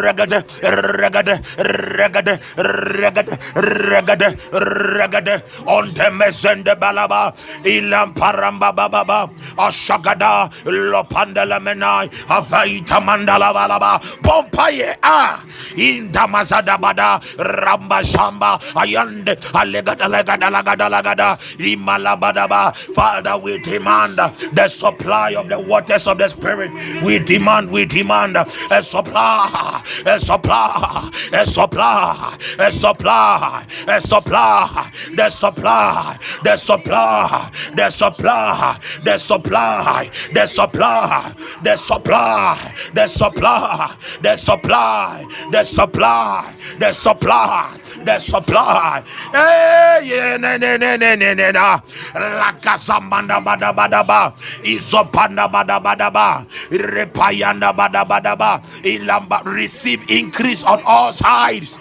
ragada 0.00 0.36
ragada 1.00 1.34
regade 1.58 2.34
regade 2.58 3.34
regade 3.56 4.28
regade 4.52 5.34
on 5.66 5.86
the 5.94 6.08
mesende 6.18 6.74
balaba 6.82 7.32
ilam 7.64 8.12
paramba 8.14 8.70
baba 8.74 9.28
ashagada 9.58 10.50
lopandela 10.66 11.58
menai 11.60 12.08
avaita 12.28 12.98
mandala 13.08 13.50
balaba 13.58 13.92
pompaye 14.22 14.94
ah 15.02 15.38
in 15.76 16.10
damazada 16.12 16.76
bada 16.84 17.20
ramba 17.38 18.00
shamba 18.12 18.58
ayande 18.82 19.34
father 22.94 23.36
we 23.38 23.58
demand 23.58 24.16
the 24.52 24.68
supply 24.68 25.34
of 25.34 25.48
the 25.48 25.58
waters 25.58 26.06
of 26.06 26.18
the 26.18 26.28
spirit 26.28 26.70
we 27.02 27.18
demand 27.18 27.70
we 27.70 27.84
demand 27.84 28.36
a 28.36 28.82
supply 28.82 29.82
a 30.06 30.18
supply 30.18 31.10
a 31.32 31.46
supply, 31.46 32.36
a 32.58 32.70
supply, 32.72 33.66
a 33.88 34.00
supply, 34.00 34.98
the 35.16 35.30
supply, 35.30 36.18
the 36.44 36.56
supply, 36.56 37.18
the 37.74 37.88
supply, 37.88 38.90
the 39.04 39.16
supply, 39.16 40.10
the 40.32 40.46
supply, 40.46 41.30
the 41.62 41.76
supply, 41.76 42.72
the 42.92 43.06
supply, 43.06 43.96
the 44.22 44.36
supply, 44.36 45.24
the 45.52 45.64
supply, 45.64 46.54
the 46.78 46.92
supply, 46.92 47.79
the 48.04 48.18
supply. 48.18 49.02
Eh, 49.34 50.38
Lakasambanda 52.14 53.40
badabadaba, 53.42 54.32
Izopanda 54.62 55.48
badabadaba, 55.50 56.46
Repayanda 56.70 57.72
badabadaba, 57.72 58.62
Ilamba, 58.82 59.44
receive 59.44 60.00
increase 60.10 60.64
on 60.64 60.82
all 60.86 61.12
sides. 61.12 61.80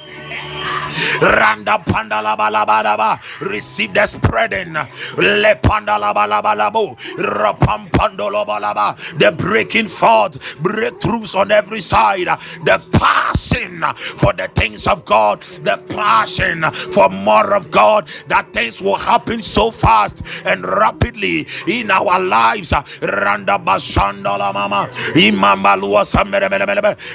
Randa 1.22 1.78
pandala 1.86 2.38
balabadaba. 2.38 3.20
Receive 3.42 3.94
the 3.94 4.06
spreading. 4.06 4.74
Le 4.74 5.56
pandala 5.56 6.14
balabalabo. 6.14 6.98
Rapam 7.18 7.90
pandolo 7.92 8.46
balaba. 8.46 8.96
The 9.20 9.32
breaking 9.32 9.90
forth. 9.90 10.40
Breakthroughs 10.62 11.36
on 11.36 11.52
every 11.52 11.82
side. 11.82 12.28
The 12.64 12.82
passion 12.94 13.84
for 14.18 14.34
the 14.34 14.50
things 14.56 14.88
of 14.88 15.06
God. 15.06 15.42
The 15.64 15.78
passion 15.90 16.64
for 16.94 17.10
more 17.10 17.54
of 17.54 17.70
God. 17.72 18.08
That 18.28 18.54
things 18.54 18.82
will 18.82 18.98
happen 18.98 19.44
so 19.44 19.72
fast 19.72 20.22
and 20.46 20.66
rapidly 20.66 21.48
in 21.68 21.92
our 21.92 22.20
lives. 22.20 22.74
Randa 23.02 23.60
bashandala 23.60 24.54
mama. 24.54 24.90
Imambalua 25.14 26.06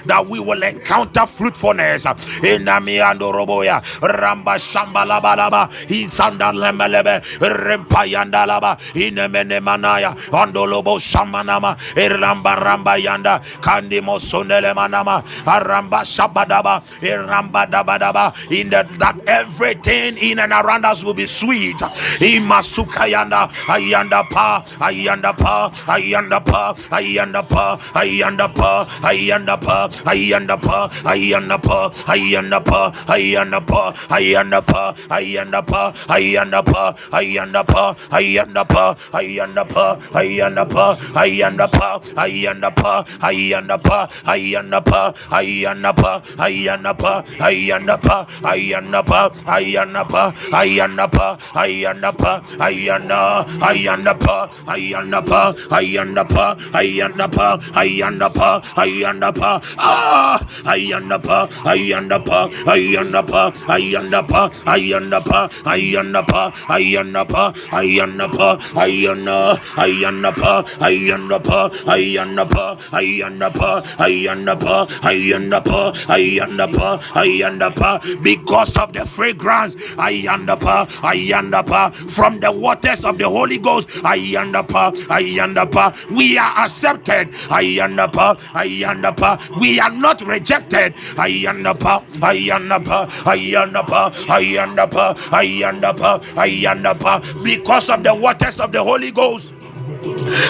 that 0.07 0.27
we 0.27 0.41
will 0.41 0.63
encounter 0.63 1.27
fruitfulness. 1.27 2.05
In 2.05 2.65
Namiando 2.65 3.04
robo 3.33 3.65
Hallelujah. 3.65 3.83
Ramba 4.01 4.57
Shambalabalaba. 4.59 5.71
Isanda 5.89 6.53
Lemelebe. 6.53 7.23
Rempayandalaba. 7.41 8.79
Inemene 8.95 9.61
Manaya. 9.61 10.15
Andolobo 10.33 10.99
Shamanama. 10.99 11.77
Iramba 11.97 12.57
Ramba 12.57 12.99
Yanda. 13.01 13.41
Kandimo 13.61 14.19
Sundele 14.19 14.75
Manama. 14.75 15.23
Aramba 15.45 16.03
Shabadaba. 16.05 16.83
Iramba 17.01 17.67
Dabadaba. 17.71 18.33
In 18.51 18.71
the, 18.71 18.87
that 18.99 19.17
everything 19.27 20.17
in 20.19 20.39
and 20.39 20.53
around 20.53 20.85
us 20.85 21.05
will 21.05 21.15
be 21.15 21.27
sweet. 21.27 21.77
Imasukayanda. 21.77 23.49
Ayanda 23.67 24.29
Pa. 24.31 24.63
Ayanda 24.81 25.37
Pa. 25.37 25.71
Ayanda 25.87 26.45
Pa. 26.45 26.75
Ayanda 26.91 27.49
Pa. 27.49 27.77
Ayanda 27.95 28.55
Pa. 28.55 28.87
Ayanda 29.05 29.61
Pa. 29.61 29.61
Ayanda 29.61 29.61
Pa. 29.61 29.89
Ayanda 30.05 30.61
Pa. 30.61 30.89
Ayanda 31.05 31.63
Pa. 31.63 31.91
Ayanda 32.07 32.65
Pa. 32.65 32.93
Ayanda 33.09 33.61
Pa. 33.61 33.93
Ayanda 34.11 34.61
Pa. 34.63 34.95
Ayanda 35.11 35.61
Pa. 35.63 35.93
Ayanda 36.09 36.61
Pa. 36.63 36.95
Ayanda 37.13 37.63
Pa. 37.65 37.95
Ayanda 38.11 38.65
Pa. 38.65 38.97
Ayanda 39.13 39.65
Pa. 39.65 39.87
Ayanda 40.13 40.65
Pa. 40.67 40.97
Ayanda 41.05 41.69
Pa. 41.69 41.89
Ayanda 42.15 42.71
Pa. 42.71 43.05
Ayanda 43.23 43.79
Pa. 43.81 44.05
Ayanda 44.27 44.83
Pa. 44.83 45.13
Ayanda 45.31 45.93
Pa. 45.93 46.13
Ayanda 46.41 46.93
Pa. 46.95 47.15
Ayanda 47.35 49.03
Pa. 49.03 49.25
Ayanda 49.43 50.03
Pa. 50.05 50.23
Ayanda 50.53 51.03
Pa. 51.09 51.29
Ayanda 51.55 52.13
Pa. 52.13 52.41
Ayanda. 52.59 53.21
Ayanda 53.61 54.15
Pa. 54.15 54.49
Ayanda 54.67 55.21
Pa. 55.23 55.55
Ayanda 55.71 56.25
Pa. 56.25 56.57
Ayanda 56.73 57.27
Pa. 57.29 57.49
Ayanda 57.75 58.29
Pa. 58.31 58.51
Ayanda 58.77 59.31
Pa. 59.33 59.61
Ah. 59.79 60.39
Ayanda 60.65 61.19
Pa. 61.19 61.49
Ayanda 61.65 62.19
Pa. 62.93 63.51
Ayanda 63.69 64.21
Pa. 64.27 64.49
Ayanda 64.65 65.21
Pa. 65.25 65.49
Ayanda 65.65 66.23
Pa. 66.23 66.23
Ayanda 66.25 66.25
Pa. 66.27 66.51
Ayanda 66.69 67.25
Pa. 67.25 67.53
Ayanda 67.73 68.29
Pa. 68.29 68.59
Ayanda. 68.77 69.59
Ayanda 69.77 70.31
Pa. 70.35 70.65
Ayanda 70.77 71.39
Pa. 71.41 71.71
Ayanda 71.87 72.49
Pa. 72.51 72.77
Ayanda 72.93 73.51
Pa. 73.51 73.85
Ayanda 73.99 74.55
Pa. 74.61 74.87
Ayanda 75.03 75.65
Pa. 75.65 75.93
Ayanda 76.09 76.67
Pa. 76.73 76.99
Ayanda 77.15 77.69
Pa. 77.75 78.01
Because 78.23 78.77
of 78.77 78.93
the 78.93 79.07
fragrance, 79.07 79.77
Ayanda 79.97 80.59
Pa. 80.61 80.87
Ayanda 81.03 81.67
Pa. 81.67 81.91
From 81.91 82.41
the 82.41 82.51
waters 82.53 83.05
of 83.05 83.19
the 83.19 83.29
Holy 83.29 83.59
Ghost, 83.59 83.89
Ayanda 84.05 84.67
Pa. 84.67 84.91
Ayanda 84.91 85.71
Pa. 85.71 85.95
We 86.11 86.39
are 86.39 86.65
accepted. 86.65 87.33
Ayanda 87.49 88.13
Pa. 88.13 88.35
Ayanda 88.55 89.17
Pa. 89.17 89.39
We 89.61 89.81
are 89.81 89.91
not 89.91 90.21
rejected. 90.23 90.95
Ayanda 91.17 91.79
Pa. 91.79 92.03
Ayanapa, 92.83 94.13
I, 94.29 94.43
Ayanapa, 94.43 95.15
Ayanapa, 95.31 96.23
Ayanapa, 96.35 97.45
because 97.45 97.91
of 97.91 98.03
the 98.03 98.15
waters 98.15 98.61
of 98.61 98.73
the 98.73 98.83
Holy 98.83 99.11
Ghost. 99.11 99.53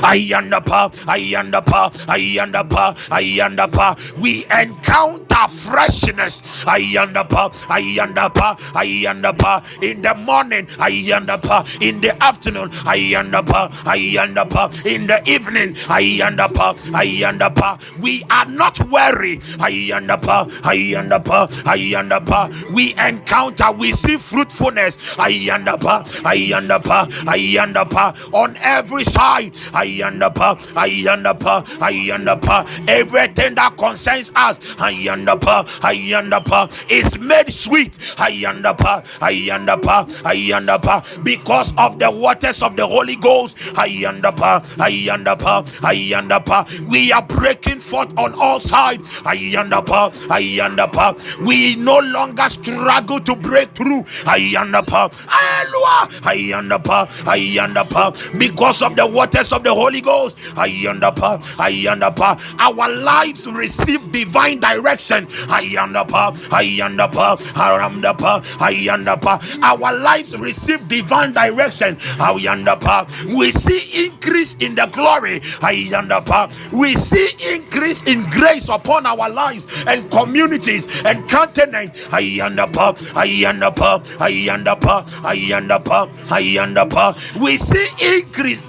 Ayandapa, 0.03 0.91
Ayandapa, 1.07 1.91
Ayandapa, 2.07 2.95
Ayandapa. 3.11 4.19
We 4.19 4.45
encounter 4.47 5.49
freshness. 5.49 6.43
Ayandapa, 6.65 7.53
Ayandapa, 7.69 8.57
Ayandapa. 8.75 9.63
In 9.83 10.03
the 10.03 10.15
morning, 10.15 10.67
Ayandapa. 10.79 11.67
In 11.83 12.01
the 12.01 12.13
afternoon, 12.23 12.71
Ayandapa, 12.71 13.71
Ayandapa. 13.85 14.87
In 14.87 15.07
the 15.07 15.23
evening, 15.29 15.75
Ayandapa, 15.89 16.75
Ayandapa. 16.93 17.79
We 18.01 18.25
are 18.31 18.47
not 18.47 18.79
weary. 18.91 19.39
Ayandapa, 19.59 20.51
Ayandapa, 20.63 21.49
Ayandapa. 21.65 22.71
We 22.73 22.95
encounter, 22.99 23.73
we 23.73 23.93
see 23.93 24.17
fruitfulness. 24.17 24.99
Ayandapa, 25.17 26.05
Ayandapa, 26.23 27.09
Ayandapa. 27.27 28.15
On 28.33 28.55
every 28.63 29.05
side, 29.05 29.24
Ayandapa, 29.25 30.59
Ayandapa, 30.75 31.65
Ayandapa. 31.81 32.89
Everything 32.89 33.55
that 33.55 33.77
concerns 33.77 34.33
us, 34.37 34.59
Ayandapa, 34.79 35.67
Ayandapa, 35.81 36.71
is 36.91 37.19
made 37.19 37.53
sweet. 37.53 37.93
Ayandapa, 38.19 39.05
Ayandapa, 39.21 40.07
Ayandapa, 40.23 41.25
because 41.25 41.73
of 41.79 41.99
the 41.99 42.11
waters 42.11 42.63
of 42.63 42.77
the 42.77 42.87
Holy 42.87 43.17
Ghost. 43.17 43.57
Ayandapa, 43.75 44.63
Ayandapa, 44.77 45.65
Ayandapa. 45.81 46.89
We 46.89 47.13
are 47.13 47.23
breaking 47.23 47.81
forth 47.81 48.17
on 48.19 48.35
all 48.35 48.61
sides. 48.61 49.03
Ayandapa, 49.25 50.13
Ayandapa. 50.29 51.15
We 51.45 51.77
no 51.77 51.99
longer 51.99 52.49
struggle 52.49 53.21
to 53.21 53.35
break 53.37 53.71
through. 53.71 54.03
Ayandapa, 54.25 55.11
Elua, 55.29 56.09
Ayandapa, 56.23 57.09
Ayandapa, 57.25 58.39
because 58.39 58.83
of 58.83 58.97
the 58.97 59.07
waters 59.15 59.53
of 59.53 59.63
the 59.65 59.73
Holy 59.75 60.01
Ghost. 60.01 60.37
Ayandapa, 60.57 61.41
Ayandapa. 61.57 62.41
Our 62.59 62.89
lives 62.93 63.47
receive 63.47 64.13
divine 64.13 64.61
direction. 64.61 65.27
Ayandapa, 65.49 66.33
Ayandapa, 66.51 67.39
Aramdapa, 67.55 68.43
Ayandapa. 68.59 69.41
Our 69.63 69.93
lives 69.99 70.37
receive 70.37 70.87
divine 70.89 71.33
direction. 71.33 71.97
Ayandapa. 72.19 73.07
We 73.35 73.53
see 73.53 74.07
increase 74.07 74.57
in 74.57 74.75
the 74.75 74.87
glory. 74.87 75.41
Ayandapa. 75.63 76.73
We 76.73 76.97
see 76.97 77.29
increase 77.55 78.03
in 78.05 78.29
grace 78.31 78.69
upon 78.69 79.07
our 79.07 79.29
lives 79.31 79.67
and 79.87 80.11
communities 80.11 80.87
and 81.05 81.29
continent. 81.31 81.95
Ayandapa, 82.11 82.97
Ayandapa, 83.15 84.03
Ayandapa, 84.19 85.07
Ayandapa, 85.23 86.09
Ayandapa. 86.29 87.41
We 87.41 87.57
see 87.59 87.89
increase 88.19 88.65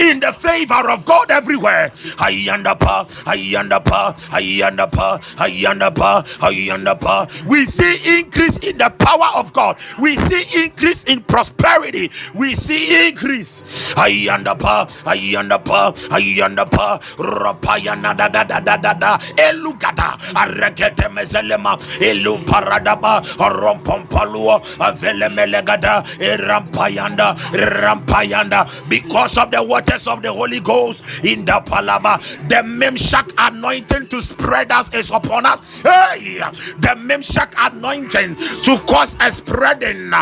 in 0.00 0.20
the 0.20 0.32
favor 0.32 0.90
of 0.90 1.04
God 1.04 1.30
everywhere. 1.30 1.90
Ayandapa, 2.18 3.06
Ayandapa, 3.24 4.16
Ayandapa, 4.30 5.20
Ayandapa, 5.36 6.26
Ayandapa. 6.40 7.46
We 7.46 7.66
see 7.66 8.18
increase 8.20 8.58
in 8.58 8.78
the 8.78 8.90
power 8.90 9.30
of 9.36 9.52
God. 9.52 9.76
We 9.98 10.16
see 10.16 10.64
increase 10.64 11.04
in 11.04 11.22
prosperity. 11.22 12.10
We 12.34 12.54
see 12.54 13.08
increase. 13.08 13.62
Ayandapa, 13.94 14.88
Ayandapa, 15.04 15.94
Ayandapa, 16.10 17.00
Rapayana 17.18 18.16
da 18.16 18.28
da 18.28 18.44
da 18.44 18.60
da 18.60 18.76
da 18.76 18.94
da, 18.94 19.18
Elugada, 19.36 20.16
Arekete 20.34 21.08
Mezelema, 21.12 21.76
Elum 22.00 22.44
Paradaba, 22.44 23.22
Rompompaluo, 23.38 24.60
Avelemelegada, 24.78 26.04
Rampayanda, 26.38 27.36
Rampayanda, 27.52 28.66
because 28.90 29.38
of 29.38 29.50
the 29.52 29.62
waters 29.62 30.06
of 30.06 30.20
the 30.22 30.32
Holy 30.32 30.60
Ghost 30.60 31.02
in 31.24 31.46
the 31.46 31.52
Palama, 31.64 32.18
the 32.48 32.56
Mimshach 32.56 33.32
anointing 33.38 34.08
to 34.08 34.20
spread 34.20 34.70
us 34.72 34.92
is 34.92 35.10
upon 35.10 35.46
us. 35.46 35.80
Hey, 35.80 36.40
the 36.78 36.96
Mimshach 36.98 37.54
anointing 37.56 38.36
to 38.64 38.78
cause 38.86 39.16
a 39.20 39.30
spreading 39.30 40.12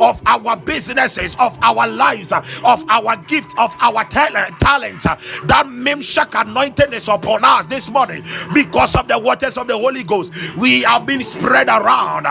of 0.00 0.20
our 0.26 0.56
businesses, 0.56 1.36
of 1.38 1.56
our 1.62 1.86
lives, 1.86 2.32
of 2.32 2.84
our 2.88 3.16
gifts, 3.28 3.54
of 3.56 3.74
our 3.80 4.04
talent, 4.06 4.58
talents. 4.60 5.04
That 5.04 5.66
Mimshach 5.68 6.40
anointing 6.40 6.92
is 6.92 7.08
upon 7.08 7.44
us 7.44 7.66
this 7.66 7.88
morning 7.90 8.24
because 8.52 8.96
of 8.96 9.06
the 9.08 9.18
waters 9.18 9.56
of 9.56 9.68
the 9.68 9.78
Holy 9.78 10.02
Ghost. 10.02 10.32
We 10.56 10.82
have 10.82 11.06
been 11.06 11.22
spread 11.22 11.68
around 11.68 12.24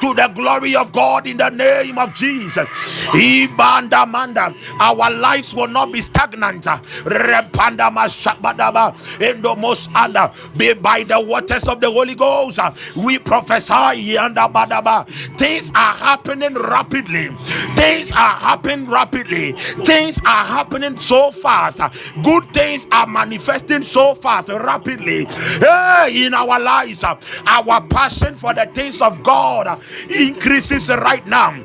to 0.00 0.14
the 0.14 0.32
glory 0.34 0.76
of 0.76 0.92
God 0.92 1.26
in 1.26 1.38
the 1.38 1.50
name 1.50 1.71
of 1.80 2.14
Jesus. 2.14 2.68
Ibanda 3.08 4.08
manda, 4.08 4.54
our 4.80 5.10
lives 5.10 5.54
will 5.54 5.68
not 5.68 5.92
be 5.92 6.00
stagnant. 6.00 6.64
Repanda 7.04 7.90
mashabadaba, 7.90 8.94
endomos 9.18 9.88
anda, 9.94 10.32
be 10.56 10.74
by 10.74 11.02
the 11.02 11.18
waters 11.20 11.68
of 11.68 11.80
the 11.80 11.90
Holy 11.90 12.14
Ghost. 12.14 12.58
We 12.96 13.18
prophesy 13.18 13.72
yanda 13.72 14.52
badaba. 14.52 15.06
Things 15.38 15.70
are 15.74 15.94
happening 15.94 16.54
rapidly. 16.54 17.28
Things 17.76 18.12
are 18.12 18.34
happening 18.34 18.88
rapidly. 18.88 19.52
Things 19.84 20.20
are 20.24 20.44
happening 20.44 20.96
so 20.96 21.30
fast. 21.30 21.78
Good 22.22 22.44
things 22.52 22.86
are 22.92 23.06
manifesting 23.06 23.82
so 23.82 24.14
fast, 24.14 24.48
rapidly. 24.48 25.24
Hey, 25.26 26.26
in 26.26 26.34
our 26.34 26.58
lives, 26.60 27.04
our 27.04 27.80
passion 27.88 28.34
for 28.34 28.54
the 28.54 28.66
things 28.66 29.00
of 29.00 29.22
God 29.22 29.80
increases 30.10 30.88
right 30.88 31.26
now. 31.26 31.61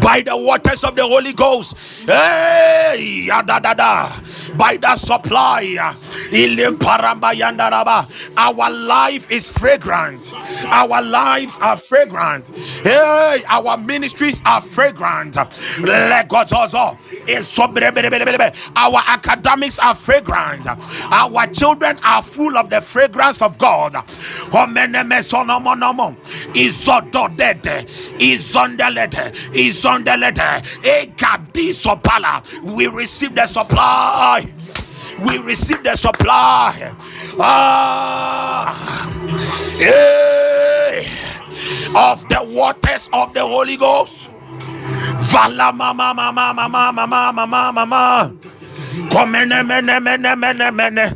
By 0.00 0.22
the 0.22 0.36
waters 0.36 0.84
of 0.84 0.94
the 0.96 1.02
Holy 1.02 1.32
Ghost. 1.32 1.76
Hey. 2.06 3.28
By 4.56 4.76
the 4.76 4.96
supply. 4.96 5.76
Our 8.36 8.70
life 8.70 9.30
is 9.30 9.50
fragrant. 9.50 10.32
Our 10.66 11.02
lives 11.02 11.58
are 11.60 11.76
fragrant. 11.76 12.50
Hey, 12.82 13.42
our 13.48 13.76
ministries 13.76 14.42
are 14.44 14.60
fragrant. 14.60 15.36
Our 18.76 19.02
academics 19.06 19.78
are 19.78 19.94
fragrant. 19.94 20.66
Our 21.12 21.46
children 21.48 21.98
are 22.04 22.22
full 22.22 22.56
of 22.58 22.70
the 22.70 22.80
fragrance 22.80 23.42
of 23.42 23.58
God. 23.58 23.96
We 32.64 32.86
receive 32.88 33.34
the 33.34 33.46
supply. 33.46 34.46
We 35.26 35.38
receive 35.38 35.82
the 35.84 35.96
supply. 35.96 36.94
Ah, 37.38 39.10
yeah, 39.78 41.02
of 41.96 42.28
the 42.28 42.40
waters 42.50 43.08
of 43.12 43.34
the 43.34 43.42
Holy 43.42 43.76
Ghost. 43.76 44.30
Vala 45.30 45.72
mama 45.72 46.14
mama 46.14 46.52
mama 46.52 46.92
mama 46.92 47.32
mama 47.32 47.72
mama. 47.72 48.30
Komene 49.10 49.62
mene 49.62 50.00
mene 50.00 50.36
mene 50.36 50.70
mene. 50.70 51.06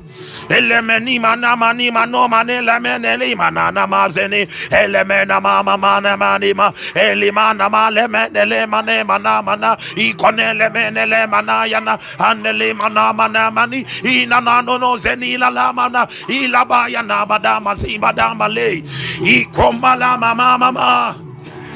Elemeni 0.49 1.21
mana 1.21 1.55
mani 1.57 1.91
mano 1.91 2.27
mane 2.27 2.63
lemene 2.65 3.19
li 3.21 3.35
mana 3.35 3.71
na 3.71 3.87
mazeni 3.87 4.49
elemena 4.73 5.41
mama 5.43 5.77
mana 5.77 6.17
mani 6.17 6.55
ma 6.55 6.73
elimana 6.95 7.69
ma 7.69 7.91
lemene 7.91 8.47
le 8.49 8.65
mane 8.67 9.05
mana 9.05 9.43
mana 9.43 9.77
ikone 9.95 10.55
lemene 10.59 11.05
le 11.07 11.27
mana 11.27 11.67
yana 11.69 11.99
anele 12.19 12.73
mana 12.75 13.13
mana 13.13 13.51
mani 13.51 13.85
ina 14.05 14.41
na 14.41 14.63
no 14.63 14.79
no 14.79 14.97
zeni 14.97 15.37
la 15.39 15.51
la 15.51 15.71
mana 15.73 16.09
ila 16.31 16.65
ba 16.65 16.89
yana 16.89 17.27
badama 17.29 17.75
zimba 17.75 18.11
dama 18.17 18.49
le 18.49 18.83
ikomba 19.21 19.97
la 20.01 20.17
mama 20.17 20.57
mama 20.57 21.15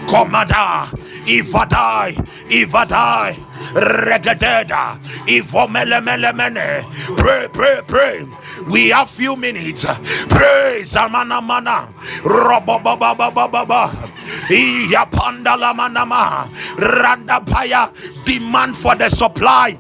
komada 0.06 0.88
Ivadai, 1.26 2.14
Ivadai, 2.50 3.34
Regadeda, 3.74 4.98
Ivomelemene. 5.26 6.82
Pray, 7.16 7.48
pray, 7.52 7.80
pray. 7.86 8.26
We 8.68 8.88
have 8.90 9.08
few 9.08 9.36
minutes. 9.36 9.84
Praise 10.28 10.96
Amana 10.96 11.40
Mana. 11.40 11.88
Randapaya. 16.76 17.90
Demand 18.24 18.76
for 18.76 18.94
the 18.96 19.08
supply 19.08 19.78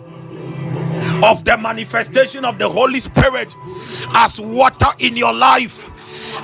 of 1.22 1.44
the 1.44 1.56
manifestation 1.58 2.44
of 2.44 2.58
the 2.58 2.68
Holy 2.68 3.00
Spirit 3.00 3.54
as 4.14 4.40
water 4.40 4.88
in 5.00 5.16
your 5.16 5.32
life. 5.32 5.88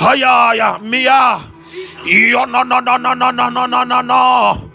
Hayaya, 0.01 0.83
Mia. 0.83 1.41
Yo, 2.05 2.45
no, 2.45 2.63
no, 2.63 2.81
no, 2.81 2.97
no, 2.97 3.15
no, 3.15 3.31
no, 3.31 3.49
no, 3.49 3.67
no, 3.67 3.85
no, 3.85 4.01
no. 4.01 4.71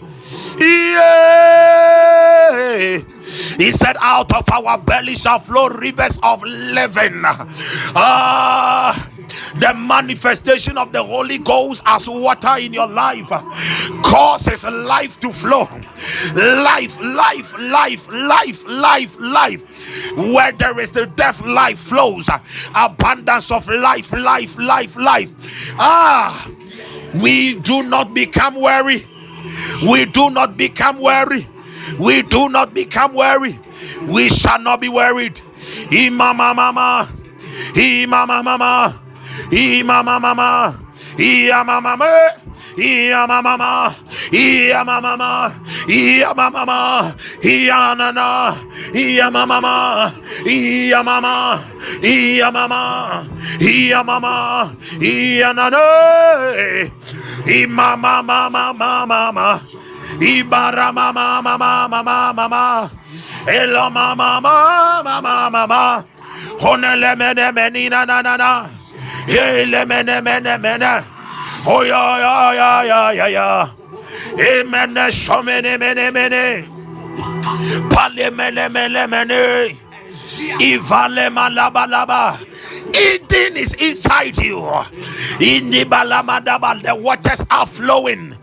Yeah. 1.74 2.98
He 3.56 3.70
said, 3.72 3.96
Out 4.00 4.32
of 4.34 4.48
our 4.50 4.78
belly 4.78 5.14
shall 5.14 5.38
flow 5.40 5.68
rivers 5.68 6.18
of 6.22 6.42
living. 6.42 7.22
Ah. 7.96 9.10
The 9.56 9.72
manifestation 9.74 10.76
of 10.78 10.90
the 10.90 11.02
Holy 11.02 11.38
Ghost 11.38 11.82
as 11.86 12.08
water 12.08 12.56
in 12.58 12.72
your 12.72 12.88
life 12.88 13.28
causes 14.02 14.64
life 14.64 15.20
to 15.20 15.32
flow. 15.32 15.68
Life, 16.34 17.00
life, 17.00 17.54
life, 17.58 18.08
life, 18.10 18.64
life, 18.66 19.16
life. 19.20 20.16
Where 20.16 20.50
there 20.52 20.78
is 20.80 20.90
the 20.90 21.06
death, 21.06 21.40
life 21.44 21.78
flows. 21.78 22.28
Abundance 22.74 23.52
of 23.52 23.68
life, 23.68 24.12
life, 24.12 24.58
life, 24.58 24.96
life. 24.96 25.30
Ah, 25.78 26.48
we 27.22 27.54
do 27.54 27.82
not 27.82 28.12
become 28.14 28.54
weary 28.54 29.06
we 29.86 30.04
do 30.06 30.30
not 30.30 30.56
become 30.56 30.98
weary. 30.98 31.46
We 31.98 32.22
do 32.22 32.48
not 32.48 32.72
become 32.74 33.14
weary. 33.14 33.58
We 34.06 34.28
shall 34.28 34.58
not 34.58 34.80
be 34.80 34.88
worried. 34.88 35.40
Imama 35.90 36.54
mama. 36.56 37.08
Imama 37.74 38.42
mama. 38.42 39.00
Imama 39.50 40.20
mama. 40.20 40.80
Imama 41.18 41.82
mama. 41.82 42.43
Yamamama, 42.76 43.94
yamamama, 44.32 45.52
yamamama, 45.86 47.14
yanana, 47.40 48.54
yamamama, 48.92 50.12
yamama, 50.44 51.60
yamama, 52.02 53.24
yamama, 53.60 54.74
yanana, 54.98 55.82
imama, 57.46 58.22
mama, 58.24 58.72
mama, 58.74 59.60
ibara, 60.18 60.92
mama, 60.92 61.42
mama, 61.42 61.88
mama, 61.88 62.32
mama, 62.34 62.90
elo, 63.46 63.90
mama, 63.90 64.40
mama, 64.40 65.50
mama, 65.50 66.04
honele, 66.58 67.14
mene, 67.16 67.52
menina, 67.52 68.04
na, 68.04 68.20
na, 68.20 68.36
na, 68.36 68.66
ele, 69.28 69.84
mene, 69.84 70.20
mene, 70.20 70.58
mene, 70.58 70.58
mene, 70.58 71.13
Oh 71.66 71.82
yeah, 71.82 72.18
yeah, 72.18 72.52
yeah, 72.52 72.82
yeah, 72.84 73.12
yeah, 73.12 73.26
yeah. 73.28 73.70
Amen. 74.38 74.94
Shomene, 75.10 75.78
me. 75.80 76.10
mene. 76.10 76.64
Pale, 77.90 78.30
mene, 78.30 78.68
mene, 78.68 79.06
mene. 79.06 79.76
Ivale, 80.60 81.30
malaba, 81.30 81.86
laba. 81.86 82.36
laba. 82.36 82.53
Eden 82.94 83.56
is 83.56 83.74
inside 83.74 84.36
you. 84.38 84.58
In 85.40 85.70
the 85.70 85.84
Balamadabal, 85.84 86.82
the 86.82 86.94
waters 86.94 87.44
are 87.50 87.66
flowing 87.66 88.36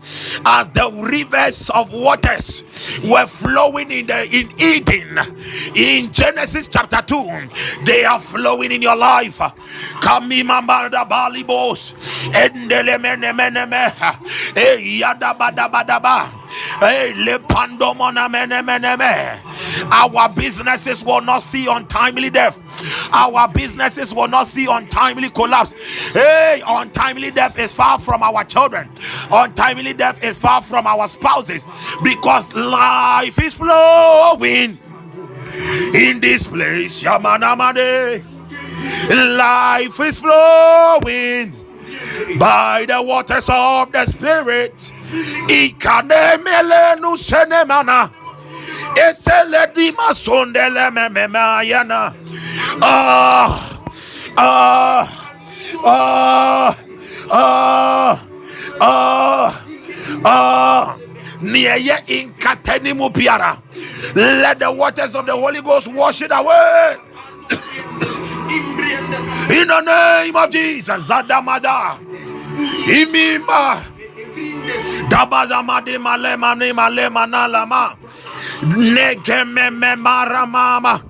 as 0.46 0.68
the 0.70 0.90
rivers 0.92 1.70
of 1.70 1.92
waters 1.92 2.62
were 3.04 3.26
flowing 3.26 3.90
in 3.90 4.06
the 4.06 4.24
in 4.28 4.50
Eden. 4.60 5.18
In 5.74 6.12
Genesis 6.12 6.68
chapter 6.68 7.02
2, 7.02 7.84
they 7.84 8.04
are 8.04 8.18
flowing 8.20 8.72
in 8.72 8.82
your 8.82 8.96
life. 8.96 9.38
Kamimamada 10.02 11.08
balibos. 11.08 11.92
Endelemenemeneme. 12.32 13.92
Yada 15.00 15.34
bada 15.34 15.68
bada 15.70 16.00
ba. 16.02 16.41
Our 19.90 20.28
businesses 20.28 21.04
will 21.04 21.20
not 21.20 21.42
see 21.42 21.66
untimely 21.66 22.30
death. 22.30 22.60
Our 23.12 23.48
businesses 23.48 24.12
will 24.14 24.28
not 24.28 24.46
see 24.46 24.66
untimely 24.66 25.30
collapse. 25.30 25.74
Hey, 26.12 26.62
untimely 26.66 27.30
death 27.30 27.58
is 27.58 27.72
far 27.74 27.98
from 27.98 28.22
our 28.22 28.44
children. 28.44 28.88
Untimely 29.30 29.92
death 29.92 30.22
is 30.22 30.38
far 30.38 30.62
from 30.62 30.86
our 30.86 31.06
spouses 31.08 31.66
because 32.02 32.54
life 32.54 33.40
is 33.42 33.54
flowing 33.54 34.78
in 35.94 36.20
this 36.20 36.46
place. 36.46 37.02
Yamanamade. 37.02 38.24
Life 39.10 40.00
is 40.00 40.18
flowing 40.18 41.52
by 42.38 42.84
the 42.88 43.00
waters 43.02 43.48
of 43.50 43.92
the 43.92 44.06
Spirit. 44.06 44.92
Ikanemelenu 45.48 47.16
senemana. 47.16 48.10
Esele 48.96 49.66
di 49.74 49.92
masondele 49.92 50.90
mememayana. 50.90 52.14
Ah, 52.82 53.60
ah, 54.36 55.08
ah, 55.84 56.76
ah, 57.30 58.18
ah, 58.80 59.54
ah. 60.24 60.96
Nieye 61.42 61.96
inkateni 62.06 62.92
mupiara. 62.94 63.58
Let 64.14 64.58
the 64.60 64.70
waters 64.70 65.14
of 65.16 65.26
the 65.26 65.32
Holy 65.36 65.60
Ghost 65.60 65.88
wash 65.88 66.22
it 66.22 66.30
away. 66.32 66.96
In 69.50 69.68
the 69.68 69.80
name 69.80 70.36
of 70.36 70.50
Jesus, 70.50 71.08
Zadamada, 71.08 71.98
Imima, 72.86 73.82
Tabazamadi 75.12 75.98
malema 75.98 76.54
ni 76.54 76.72
malema 76.72 77.26
na 77.26 77.46
lama. 77.46 77.94
Negememe 78.62 79.96
maramama. 79.96 81.00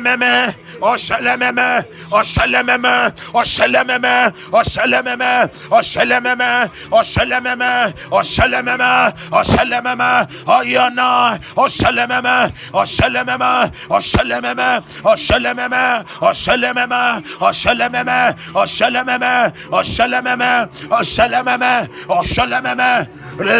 me 0.00 0.16
me. 0.16 0.54
Oshalememe, 0.80 1.84
Oshalememe, 2.10 3.12
Oshalememe, 3.32 4.32
Oshalememe, 4.50 5.50
Oshalememe, 5.70 6.72
Oshalememe, 6.90 7.94
Oshalememe, 8.10 9.12
Oshalememe, 9.30 10.26
Oyana, 10.46 11.38
Oshalememe, 11.54 12.52
Oshalememe, 12.72 13.70
Oshalememe, 13.90 14.82
Oshalememe, 15.04 16.04
Oshalememe, 16.20 17.14
Oshalememe, 17.40 18.34
Oshalememe, 18.54 19.52
Oshalememe, 19.70 20.68
Oshalememe, 20.90 21.88
Oshalememe, 22.08 23.08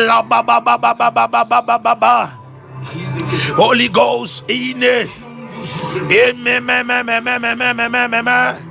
La 0.06 0.22
ba 0.22 0.42
ba 0.42 0.60
ba 0.60 0.76
ba 0.78 0.94
ba 0.94 1.10
ba 1.10 1.28
ba 1.28 1.60
ba 1.60 1.78
ba 1.78 1.94
ba. 1.94 2.32
Holy 3.56 3.88
Ghost, 3.88 4.48
ine. 4.48 5.29
Me 6.08 6.32
me 6.32 6.60
me 6.60 6.82
me 6.82 7.02
me 7.02 8.10
me 8.10 8.22
la 8.22 8.22
ma. 8.22 8.70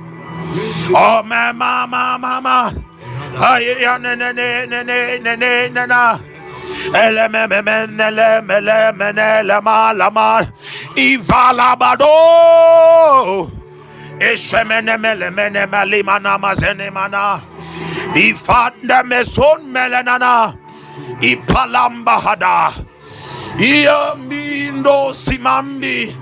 Hada. 23.60 23.66
Iambindo 23.66 25.14
simambi. 25.14 26.16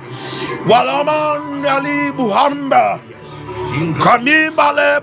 Walamanda 0.69 1.81
li 1.81 2.13
buhamba. 2.13 3.01
Kamibale. 4.03 5.01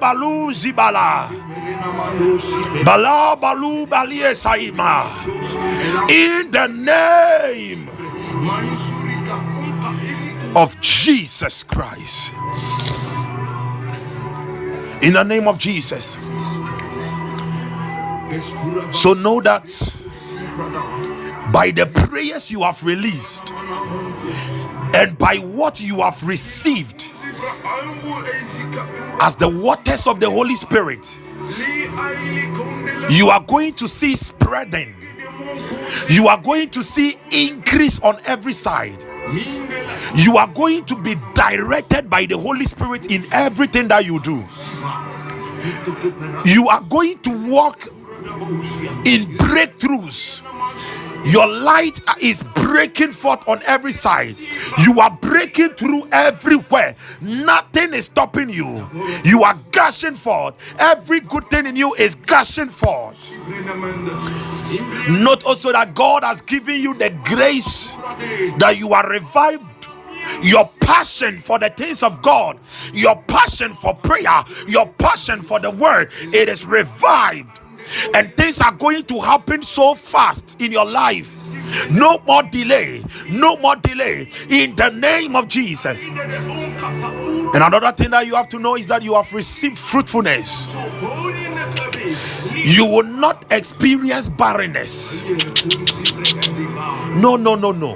Bala 2.86 3.36
balu 3.36 3.88
balie 3.88 4.36
saima. 4.36 5.06
In 6.10 6.52
the 6.52 6.68
name 6.68 7.90
of 10.56 10.80
Jesus 10.82 11.64
Christ. 11.64 12.34
In 15.02 15.14
the 15.14 15.24
name 15.24 15.48
of 15.48 15.58
Jesus. 15.58 16.18
So 18.92 19.14
know 19.14 19.40
that 19.42 19.70
by 21.52 21.72
the 21.72 21.86
prayers 21.88 22.52
you 22.52 22.62
have 22.62 22.84
released 22.84 23.52
and 24.96 25.18
by 25.18 25.38
what 25.38 25.82
you 25.82 25.98
have 25.98 26.22
received 26.28 27.06
as 29.22 29.36
the 29.36 29.50
waters 29.50 30.08
of 30.08 30.20
the 30.20 30.30
Holy 30.30 30.56
Spirit, 30.56 31.18
you 33.10 33.30
are 33.30 33.44
going 33.44 33.74
to 33.74 33.88
see 33.88 34.16
spreading. 34.16 34.96
You 36.10 36.28
are 36.28 36.42
going 36.42 36.70
to 36.72 36.84
see 36.84 37.18
increase 37.32 38.00
on 38.02 38.20
every 38.26 38.54
side. 38.54 39.04
You 40.16 40.38
are 40.38 40.48
going 40.48 40.86
to 40.86 40.96
be 40.96 41.16
directed 41.34 42.10
by 42.10 42.26
the 42.26 42.38
Holy 42.38 42.66
Spirit 42.66 43.12
in 43.12 43.26
everything 43.32 43.88
that 43.90 44.06
you 44.06 44.20
do. 44.22 44.44
You 46.46 46.68
are 46.70 46.82
going 46.90 47.20
to 47.20 47.52
walk 47.52 47.88
in 49.06 49.38
breakthroughs. 49.38 50.42
Your 51.26 51.48
light 51.48 52.02
is 52.22 52.44
breaking 52.56 53.12
forth 53.12 53.48
on 53.48 53.62
every 53.66 53.92
side. 53.92 54.36
You 54.84 55.00
are 55.00 55.12
breaking 55.22 55.70
through 55.72 56.08
everywhere. 56.12 56.96
Nothing 57.22 57.94
is 57.94 58.06
stopping 58.06 58.50
you. 58.50 58.90
You 59.24 59.44
are 59.44 59.58
gushing 59.72 60.16
forth. 60.16 60.56
Every 60.80 61.20
good 61.22 61.46
thing 61.50 61.66
in 61.68 61.76
you 61.76 61.94
is 61.96 62.16
gushing 62.16 62.70
forth. 62.70 63.32
Note 65.10 65.44
also 65.46 65.72
that 65.72 65.94
God 65.96 66.24
has 66.24 66.42
given 66.42 66.82
you 66.82 66.94
the 66.96 67.10
grace 67.26 67.92
that 68.60 68.76
you 68.78 68.94
are 68.94 69.10
revived 69.10 69.72
your 70.42 70.70
passion 70.82 71.40
for 71.40 71.60
the 71.60 71.70
things 71.70 72.04
of 72.04 72.22
God, 72.22 72.60
your 72.94 73.16
passion 73.28 73.74
for 73.74 73.94
prayer, 73.96 74.44
your 74.68 74.88
passion 74.98 75.42
for 75.42 75.60
the 75.60 75.72
word, 75.72 76.12
it 76.34 76.50
is 76.50 76.66
revived. 76.66 77.60
And 78.16 78.34
things 78.36 78.62
are 78.62 78.72
going 78.72 79.04
to 79.06 79.20
happen 79.20 79.64
so 79.64 79.96
fast 79.96 80.60
in 80.62 80.72
your 80.72 80.86
life. 80.86 81.32
No 81.92 82.20
more 82.28 82.44
delay, 82.44 83.04
no 83.30 83.58
more 83.58 83.76
delay 83.76 84.30
in 84.50 84.76
the 84.76 84.90
name 84.90 85.36
of 85.36 85.48
Jesus. 85.48 86.06
And 86.06 87.64
another 87.64 87.92
thing 87.92 88.12
that 88.12 88.28
you 88.28 88.36
have 88.36 88.50
to 88.50 88.60
know 88.60 88.76
is 88.76 88.88
that 88.88 89.04
you 89.04 89.16
have 89.16 89.32
received 89.34 89.80
fruitfulness. 89.80 90.68
You 92.54 92.86
will 92.86 93.04
not 93.04 93.46
experience 93.52 94.28
barrenness. 94.28 95.24
No, 97.16 97.36
no, 97.36 97.56
no, 97.56 97.72
no. 97.72 97.96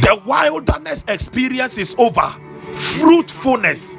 The 0.00 0.20
wilderness 0.24 1.04
experience 1.08 1.78
is 1.78 1.94
over. 1.98 2.34
Fruitfulness. 2.72 3.96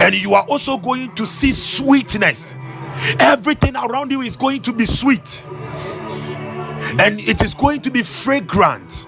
And 0.00 0.14
you 0.14 0.34
are 0.34 0.44
also 0.44 0.76
going 0.76 1.14
to 1.14 1.26
see 1.26 1.52
sweetness. 1.52 2.56
Everything 3.20 3.76
around 3.76 4.10
you 4.10 4.22
is 4.22 4.36
going 4.36 4.62
to 4.62 4.72
be 4.72 4.84
sweet. 4.84 5.44
And 6.98 7.20
it 7.20 7.42
is 7.42 7.54
going 7.54 7.82
to 7.82 7.90
be 7.90 8.02
fragrant. 8.02 9.06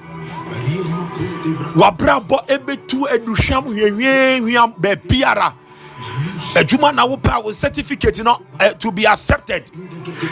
wabrabɔ 1.74 2.46
ebetu 2.48 3.06
eduhwam 3.08 3.74
na 6.94 7.06
wopɛ 7.06 7.44
wo 7.44 7.52
certificate 7.52 8.20
uh, 8.26 8.70
to 8.74 8.90
be 8.92 9.06
accepted. 9.06 9.64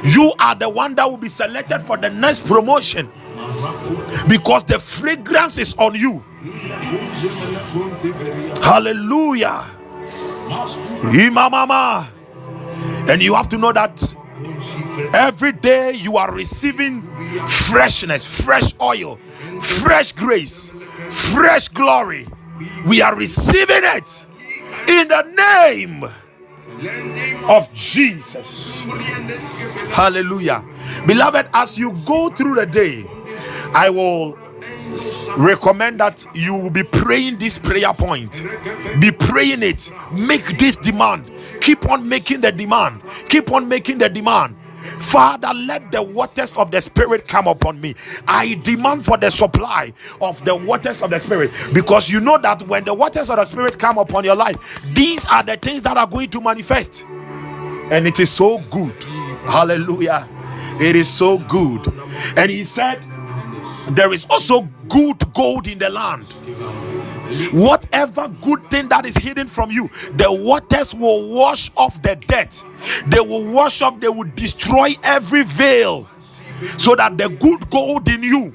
You 0.05 0.33
are 0.39 0.55
the 0.55 0.69
one 0.69 0.95
that 0.95 1.09
will 1.09 1.17
be 1.17 1.29
selected 1.29 1.81
for 1.81 1.97
the 1.97 2.11
next 2.11 2.47
promotion. 2.47 3.09
Because 4.29 4.65
the 4.65 4.79
fragrance 4.79 5.59
is 5.59 5.75
on 5.75 5.95
you. 5.95 6.25
Hallelujah. 8.63 9.71
Imamama 11.03 12.09
and 13.11 13.23
you 13.23 13.35
have 13.35 13.49
to 13.49 13.59
know 13.59 13.73
that 13.73 14.15
every 15.15 15.53
day 15.53 15.93
you 15.93 16.17
are 16.17 16.33
receiving 16.35 17.03
freshness 17.49 18.25
fresh 18.25 18.75
oil 18.81 19.17
fresh 19.61 20.13
grace 20.13 20.71
fresh 21.11 21.69
glory 21.69 22.27
we 22.87 23.03
are 23.03 23.17
receiving 23.17 23.83
it 23.83 24.27
in 24.89 25.09
the 25.09 25.23
name 25.37 26.05
of 27.49 27.73
Jesus. 27.73 28.81
Hallelujah. 29.91 30.65
Beloved, 31.07 31.49
as 31.53 31.79
you 31.79 31.93
go 32.07 32.31
through 32.31 32.57
the 32.57 32.67
day, 32.67 33.05
I 33.75 33.91
will 33.91 34.39
recommend 35.37 36.01
that 36.01 36.25
you 36.35 36.55
will 36.55 36.71
be 36.71 36.83
praying 36.83 37.39
this 37.39 37.59
prayer 37.59 37.93
point. 37.95 38.45
Be 39.01 39.11
praying 39.11 39.63
it. 39.63 39.91
Make 40.13 40.59
this 40.59 40.77
demand. 40.77 41.25
Keep 41.67 41.91
on 41.91 42.09
making 42.09 42.43
the 42.43 42.53
demand. 42.53 43.03
Keep 43.29 43.53
on 43.53 43.69
making 43.69 43.99
the 43.99 44.09
demand. 44.09 44.57
Father, 45.01 45.53
let 45.53 45.91
the 45.91 46.01
waters 46.01 46.57
of 46.57 46.71
the 46.71 46.81
Spirit 46.81 47.27
come 47.27 47.49
upon 47.49 47.81
me. 47.81 47.97
I 48.29 48.55
demand 48.55 49.05
for 49.05 49.19
the 49.19 49.31
supply 49.31 49.93
of 50.21 50.45
the 50.45 50.55
waters 50.55 51.03
of 51.03 51.11
the 51.11 51.19
Spirit 51.19 51.51
because 51.75 52.09
you 52.09 52.21
know 52.21 52.39
that 52.39 52.63
when 52.69 52.85
the 52.85 52.95
waters 52.95 53.31
of 53.31 53.37
the 53.37 53.45
Spirit 53.45 53.81
come 53.81 53.99
upon 53.99 54.25
your 54.25 54.37
life, 54.37 54.57
these 54.95 55.27
are 55.27 55.43
the 55.43 55.57
things 55.57 55.83
that 55.83 55.97
are 55.97 56.07
going 56.07 56.31
to 56.31 56.41
manifest. 56.41 57.05
And 57.91 58.07
it 58.07 58.21
is 58.21 58.31
so 58.31 58.61
good. 58.71 59.03
Hallelujah. 59.45 60.29
It 60.81 60.97
is 60.97 61.09
so 61.09 61.39
good. 61.39 61.87
And 62.37 62.51
he 62.51 62.65
said, 62.65 63.05
There 63.91 64.13
is 64.13 64.25
also 64.31 64.69
good 64.89 65.21
gold 65.35 65.69
in 65.69 65.79
the 65.81 65.91
land. 65.91 66.27
Whatever 67.53 68.29
good 68.43 68.65
thing 68.71 68.89
that 68.89 69.07
is 69.07 69.17
hidden 69.17 69.47
from 69.47 69.71
you, 69.71 69.89
the 70.15 70.31
waters 70.33 70.95
will 70.95 71.33
wash 71.35 71.71
off 71.77 72.01
the 72.03 72.17
debt. 72.17 72.63
They 73.07 73.21
will 73.21 73.45
wash 73.45 73.83
off, 73.83 74.01
they 74.01 74.09
will 74.09 74.31
destroy 74.35 74.95
every 75.03 75.43
veil 75.43 76.09
so 76.79 76.95
that 76.95 77.19
the 77.19 77.29
good 77.29 77.69
gold 77.71 78.09
in 78.09 78.23
you 78.23 78.55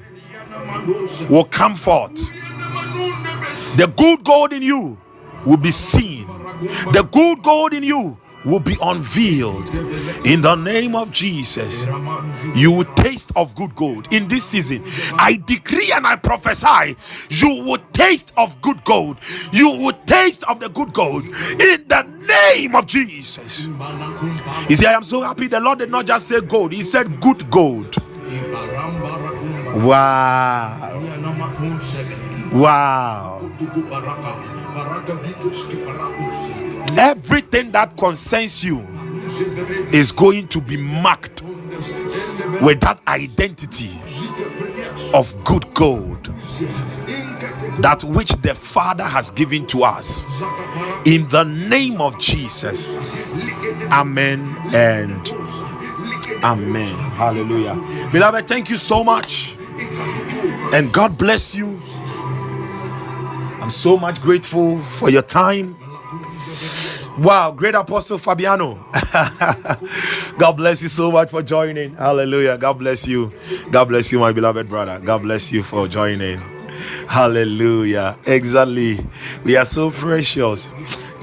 will 1.28 1.44
come 1.44 1.74
forth. 1.74 2.30
The 3.76 3.92
good 3.96 4.24
gold 4.24 4.52
in 4.52 4.62
you 4.62 4.98
will 5.46 5.56
be 5.56 5.70
seen. 5.70 6.26
The 6.92 7.08
good 7.10 7.42
gold 7.42 7.72
in 7.72 7.82
you 7.82 8.16
will 8.44 8.60
be 8.60 8.76
unveiled 8.82 9.68
in 10.26 10.42
the 10.42 10.54
name 10.56 10.94
of 10.94 11.12
Jesus. 11.12 11.86
You 12.54 12.70
will 12.72 12.84
taste 12.96 13.32
of 13.36 13.54
good 13.54 13.74
gold 13.74 14.12
in 14.12 14.28
this 14.28 14.44
season. 14.44 14.84
I 15.14 15.42
decree 15.46 15.92
and 15.94 16.06
I 16.06 16.16
prophesy 16.16 16.96
you 17.30 17.64
will 17.64 17.78
taste 17.92 18.32
of 18.36 18.60
good 18.62 18.84
gold. 18.84 19.18
You 19.52 19.70
will 19.70 19.94
taste 20.06 20.44
of 20.44 20.60
the 20.60 20.68
good 20.68 20.92
gold 20.92 21.24
in 21.24 21.84
the 21.88 22.02
name 22.28 22.74
of 22.74 22.86
Jesus. 22.86 23.66
You 24.68 24.76
see, 24.76 24.86
I 24.86 24.92
am 24.92 25.04
so 25.04 25.22
happy 25.22 25.46
the 25.48 25.60
Lord 25.60 25.78
did 25.80 25.90
not 25.90 26.06
just 26.06 26.28
say 26.28 26.40
gold, 26.40 26.72
He 26.72 26.82
said 26.82 27.20
good 27.20 27.50
gold. 27.50 27.96
Wow. 29.74 30.90
Wow. 32.52 33.40
Everything 36.98 37.70
that 37.72 37.96
concerns 37.96 38.64
you 38.64 38.80
is 39.92 40.12
going 40.12 40.48
to 40.48 40.60
be 40.60 40.76
marked 40.76 41.42
with 42.62 42.80
that 42.80 43.00
identity 43.08 43.90
of 45.14 45.34
good 45.44 45.72
gold 45.74 46.32
that 47.80 48.04
which 48.04 48.30
the 48.42 48.54
father 48.54 49.04
has 49.04 49.30
given 49.30 49.66
to 49.68 49.84
us. 49.84 50.24
In 51.06 51.28
the 51.28 51.44
name 51.44 52.00
of 52.00 52.18
jesus. 52.20 52.94
Amen 53.90 54.54
and 54.72 55.30
amen. 56.44 56.94
Hallelujah. 57.12 57.74
Beloved 58.12 58.46
thank 58.46 58.70
you 58.70 58.76
so 58.76 59.02
much. 59.04 59.56
And 60.74 60.92
god 60.92 61.18
bless 61.18 61.54
you. 61.54 61.80
I'm 63.60 63.70
so 63.70 63.96
much 63.96 64.20
grateful 64.20 64.78
for 64.78 65.10
your 65.10 65.22
time 65.22 65.76
Wow, 67.18 67.52
great 67.52 67.74
apostle 67.74 68.18
Fabiano. 68.18 68.74
God 70.38 70.52
bless 70.56 70.82
you 70.82 70.88
so 70.88 71.12
much 71.12 71.30
for 71.30 71.42
joining. 71.42 71.94
Hallelujah. 71.96 72.58
God 72.58 72.78
bless 72.78 73.06
you. 73.06 73.30
God 73.70 73.86
bless 73.88 74.10
you, 74.12 74.18
my 74.18 74.32
beloved 74.32 74.68
brother. 74.68 74.98
God 74.98 75.22
bless 75.22 75.52
you 75.52 75.62
for 75.62 75.88
joining. 75.88 76.40
Hallelujah. 77.08 78.16
Exactly. 78.26 78.98
We 79.44 79.56
are 79.56 79.64
so 79.66 79.90
precious. 79.90 80.74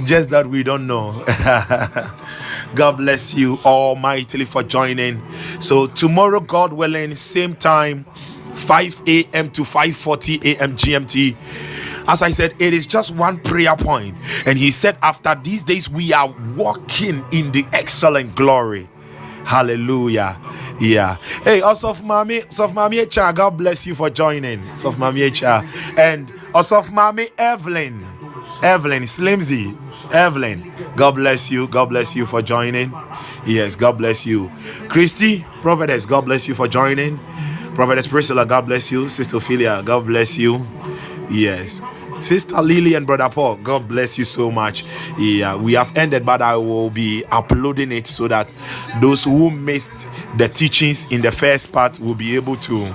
Just 0.05 0.29
that 0.29 0.47
we 0.47 0.63
don't 0.63 0.87
know. 0.87 1.11
God 2.75 2.97
bless 2.97 3.33
you 3.33 3.57
almightily 3.65 4.45
for 4.45 4.63
joining. 4.63 5.21
So 5.59 5.87
tomorrow, 5.87 6.39
God 6.39 6.71
willing, 6.71 7.15
same 7.15 7.55
time, 7.55 8.05
5 8.53 9.01
a.m. 9.07 9.49
to 9.51 9.63
5:40 9.63 10.45
a.m. 10.55 10.75
GMT 10.77 11.35
as 12.09 12.21
I 12.21 12.31
said, 12.31 12.55
it 12.59 12.73
is 12.73 12.85
just 12.87 13.15
one 13.15 13.39
prayer 13.39 13.75
point. 13.75 14.17
And 14.45 14.57
he 14.57 14.71
said, 14.71 14.97
After 15.01 15.35
these 15.35 15.63
days, 15.63 15.89
we 15.89 16.11
are 16.11 16.33
walking 16.55 17.23
in 17.31 17.51
the 17.51 17.65
excellent 17.71 18.35
glory. 18.35 18.89
Hallelujah. 19.45 20.39
Yeah. 20.79 21.15
Hey, 21.43 21.61
oh, 21.61 21.73
Osof 21.73 22.01
Mami, 22.01 22.45
Osof 22.47 22.73
Mami 22.73 23.03
Echa, 23.05 23.33
God 23.33 23.57
bless 23.57 23.85
you 23.87 23.95
for 23.95 24.09
joining. 24.09 24.59
Osof 24.75 24.93
Mami 24.95 25.27
Echa. 25.29 25.63
And 25.97 26.31
oh, 26.53 26.59
Osof 26.59 26.89
Mami 26.91 27.29
Evelyn. 27.37 28.05
Evelyn 28.63 29.03
Slimsy. 29.03 29.77
Evelyn. 30.13 30.71
God 30.95 31.15
bless 31.15 31.51
you. 31.51 31.67
God 31.67 31.89
bless 31.89 32.15
you 32.15 32.25
for 32.25 32.41
joining. 32.41 32.91
Yes, 33.45 33.75
God 33.75 33.97
bless 33.97 34.25
you. 34.25 34.49
Christy, 34.87 35.45
Prophetess, 35.61 36.05
God 36.05 36.25
bless 36.25 36.47
you 36.47 36.53
for 36.55 36.67
joining. 36.67 37.17
Prophetess 37.75 38.07
Priscilla, 38.07 38.45
God 38.45 38.65
bless 38.65 38.91
you. 38.91 39.07
Sister 39.09 39.37
Ophelia, 39.37 39.81
God 39.83 40.05
bless 40.05 40.37
you. 40.37 40.65
Yes. 41.29 41.81
Sister 42.21 42.61
Lily 42.61 42.95
and 42.95 43.07
Brother 43.07 43.29
Paul, 43.29 43.55
God 43.55 43.87
bless 43.87 44.17
you 44.17 44.23
so 44.23 44.51
much. 44.51 44.83
Yeah, 45.17 45.55
we 45.55 45.73
have 45.73 45.95
ended, 45.97 46.25
but 46.25 46.41
I 46.41 46.55
will 46.57 46.89
be 46.89 47.23
uploading 47.31 47.91
it 47.91 48.07
so 48.07 48.27
that 48.27 48.51
those 49.01 49.23
who 49.23 49.49
missed 49.49 49.91
the 50.37 50.47
teachings 50.47 51.11
in 51.11 51.21
the 51.21 51.31
first 51.31 51.71
part 51.71 51.99
will 51.99 52.15
be 52.15 52.35
able 52.35 52.55
to 52.57 52.93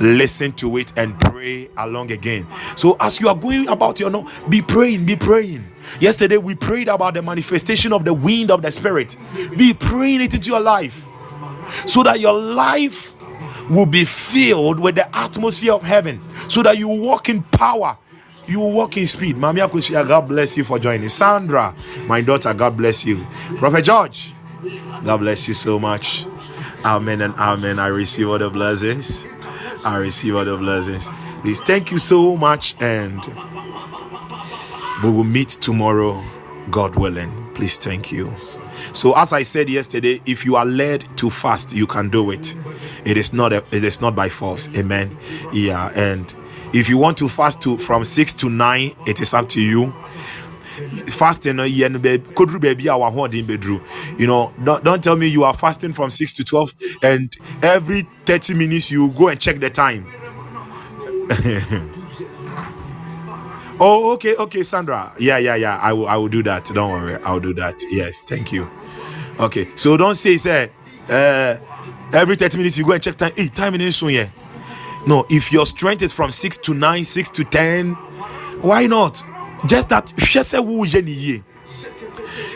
listen 0.00 0.52
to 0.52 0.76
it 0.76 0.92
and 0.96 1.18
pray 1.18 1.68
along 1.76 2.12
again. 2.12 2.46
So, 2.76 2.96
as 3.00 3.20
you 3.20 3.28
are 3.28 3.34
going 3.34 3.68
about 3.68 4.00
your 4.00 4.10
know, 4.10 4.30
be 4.48 4.62
praying, 4.62 5.06
be 5.06 5.16
praying. 5.16 5.64
Yesterday, 6.00 6.36
we 6.36 6.54
prayed 6.54 6.88
about 6.88 7.14
the 7.14 7.22
manifestation 7.22 7.92
of 7.92 8.04
the 8.04 8.12
wind 8.12 8.50
of 8.50 8.62
the 8.62 8.70
Spirit. 8.70 9.16
Be 9.56 9.72
praying 9.72 10.20
it 10.20 10.34
into 10.34 10.50
your 10.50 10.60
life 10.60 11.04
so 11.86 12.02
that 12.02 12.20
your 12.20 12.34
life 12.34 13.14
will 13.70 13.86
be 13.86 14.04
filled 14.04 14.80
with 14.80 14.94
the 14.94 15.16
atmosphere 15.16 15.72
of 15.72 15.82
heaven, 15.82 16.20
so 16.48 16.62
that 16.62 16.78
you 16.78 16.88
walk 16.88 17.28
in 17.28 17.42
power 17.42 17.96
you 18.48 18.60
walk 18.60 18.96
in 18.96 19.06
speed. 19.06 19.36
Mami 19.36 19.58
Akusia, 19.66 20.06
God 20.06 20.28
bless 20.28 20.56
you 20.56 20.64
for 20.64 20.78
joining. 20.78 21.08
Sandra, 21.08 21.74
my 22.06 22.20
daughter, 22.20 22.52
God 22.54 22.76
bless 22.76 23.04
you. 23.04 23.24
Prophet 23.56 23.84
George, 23.84 24.32
God 25.04 25.18
bless 25.18 25.46
you 25.46 25.54
so 25.54 25.78
much. 25.78 26.26
Amen 26.84 27.20
and 27.20 27.34
amen. 27.34 27.78
I 27.78 27.88
receive 27.88 28.28
all 28.28 28.38
the 28.38 28.50
blessings. 28.50 29.24
I 29.84 29.96
receive 29.98 30.34
all 30.36 30.44
the 30.44 30.56
blessings. 30.56 31.12
Please, 31.42 31.60
thank 31.60 31.92
you 31.92 31.98
so 31.98 32.36
much, 32.36 32.74
and 32.80 33.20
we 35.04 35.10
will 35.10 35.24
meet 35.24 35.50
tomorrow, 35.50 36.22
God 36.70 36.96
willing. 36.96 37.30
Please, 37.54 37.76
thank 37.78 38.10
you. 38.10 38.32
So, 38.92 39.16
as 39.16 39.32
I 39.32 39.42
said 39.42 39.68
yesterday, 39.68 40.20
if 40.26 40.44
you 40.44 40.56
are 40.56 40.64
led 40.64 41.04
to 41.18 41.30
fast, 41.30 41.74
you 41.74 41.86
can 41.86 42.08
do 42.08 42.30
it. 42.30 42.54
It 43.04 43.16
is 43.16 43.32
not 43.32 43.52
a, 43.52 43.62
it 43.70 43.84
is 43.84 44.00
not 44.00 44.16
by 44.16 44.28
force. 44.28 44.68
Amen. 44.76 45.16
Yeah, 45.52 45.92
and 45.94 46.32
if 46.72 46.88
you 46.88 46.98
want 46.98 47.18
to 47.18 47.28
fast 47.28 47.62
to 47.62 47.76
from 47.78 48.04
6 48.04 48.34
to 48.34 48.50
9 48.50 48.92
it 49.06 49.20
is 49.20 49.34
up 49.34 49.48
to 49.50 49.60
you. 49.60 49.92
Fasting 51.08 51.56
bedru 51.56 53.80
you 54.18 54.26
know 54.26 54.52
don't, 54.62 54.84
don't 54.84 55.02
tell 55.02 55.16
me 55.16 55.26
you 55.26 55.44
are 55.44 55.54
fasting 55.54 55.92
from 55.92 56.10
6 56.10 56.32
to 56.34 56.44
12 56.44 56.74
and 57.02 57.36
every 57.62 58.02
30 58.26 58.54
minutes 58.54 58.90
you 58.90 59.08
go 59.10 59.28
and 59.28 59.40
check 59.40 59.58
the 59.58 59.70
time. 59.70 60.06
Oh 63.80 64.12
okay 64.14 64.34
okay 64.34 64.62
sandra. 64.64 65.12
Yeah 65.18 65.38
yeah 65.38 65.54
yeah 65.54 65.78
i 65.80 65.92
will 65.92 66.08
i 66.08 66.16
will 66.16 66.28
do 66.28 66.42
that. 66.42 66.64
Don't 66.66 66.90
worry 66.90 67.14
i'll 67.22 67.40
do 67.40 67.54
that. 67.54 67.76
Yes 67.90 68.22
thank 68.22 68.52
you. 68.52 68.68
Okay 69.38 69.68
so 69.76 69.96
don't 69.96 70.16
say 70.16 70.36
say 70.36 70.70
uh 71.08 71.56
every 72.12 72.34
30 72.36 72.58
minutes 72.58 72.76
you 72.76 72.84
go 72.84 72.92
and 72.92 73.02
check 73.02 73.14
time. 73.16 73.32
Hey 73.36 73.48
time 73.48 73.74
is 73.76 73.96
soon 73.96 74.10
yeah 74.10 74.26
no, 75.08 75.24
if 75.30 75.50
your 75.50 75.66
strength 75.66 76.02
is 76.02 76.12
from 76.12 76.30
6 76.30 76.56
to 76.58 76.74
9, 76.74 77.02
6 77.02 77.30
to 77.30 77.44
10, 77.44 77.94
why 78.62 78.86
not? 78.86 79.22
Just 79.66 79.88
that 79.88 80.12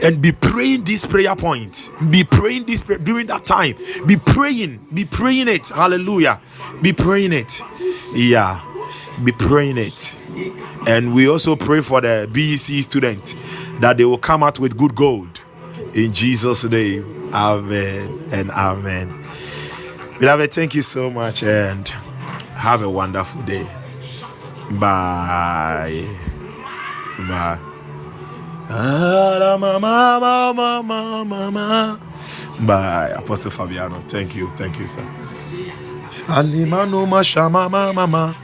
and 0.02 0.20
be 0.20 0.32
praying 0.32 0.84
this 0.84 1.06
prayer 1.06 1.34
point. 1.36 1.90
Be 2.10 2.24
praying 2.24 2.66
this 2.66 2.82
prayer 2.82 2.98
during 2.98 3.26
that 3.28 3.46
time. 3.46 3.76
Be 4.06 4.16
praying, 4.16 4.80
be 4.92 5.04
praying 5.04 5.48
it. 5.48 5.68
Hallelujah. 5.68 6.40
Be 6.82 6.92
praying 6.92 7.32
it. 7.32 7.62
Yeah, 8.14 8.60
be 9.24 9.32
praying 9.32 9.78
it. 9.78 10.16
And 10.86 11.14
we 11.14 11.28
also 11.28 11.54
pray 11.54 11.80
for 11.80 12.00
the 12.00 12.28
BEC 12.32 12.82
students 12.82 13.34
that 13.80 13.96
they 13.96 14.04
will 14.04 14.18
come 14.18 14.42
out 14.42 14.58
with 14.58 14.76
good 14.76 14.94
gold 14.94 15.40
in 15.94 16.12
Jesus' 16.12 16.64
name. 16.64 17.32
Amen 17.32 18.28
and 18.32 18.50
amen. 18.50 19.24
Beloved, 20.18 20.52
thank 20.52 20.74
you 20.74 20.82
so 20.82 21.10
much 21.10 21.42
and 21.42 21.92
have 22.62 22.82
a 22.82 22.88
wonderful 22.88 23.42
day. 23.42 23.66
Bye. 24.70 26.06
Bye. 27.28 27.58
Ah, 28.70 29.58
Bye. 32.64 33.10
Apostle 33.18 33.50
Fabiano. 33.50 33.96
Thank 34.06 34.36
you. 34.36 34.46
Thank 34.56 34.78
you, 34.78 34.86
sir. 34.86 35.04
Alimano 36.28 37.04
mama 37.50 37.92
mama. 37.92 38.34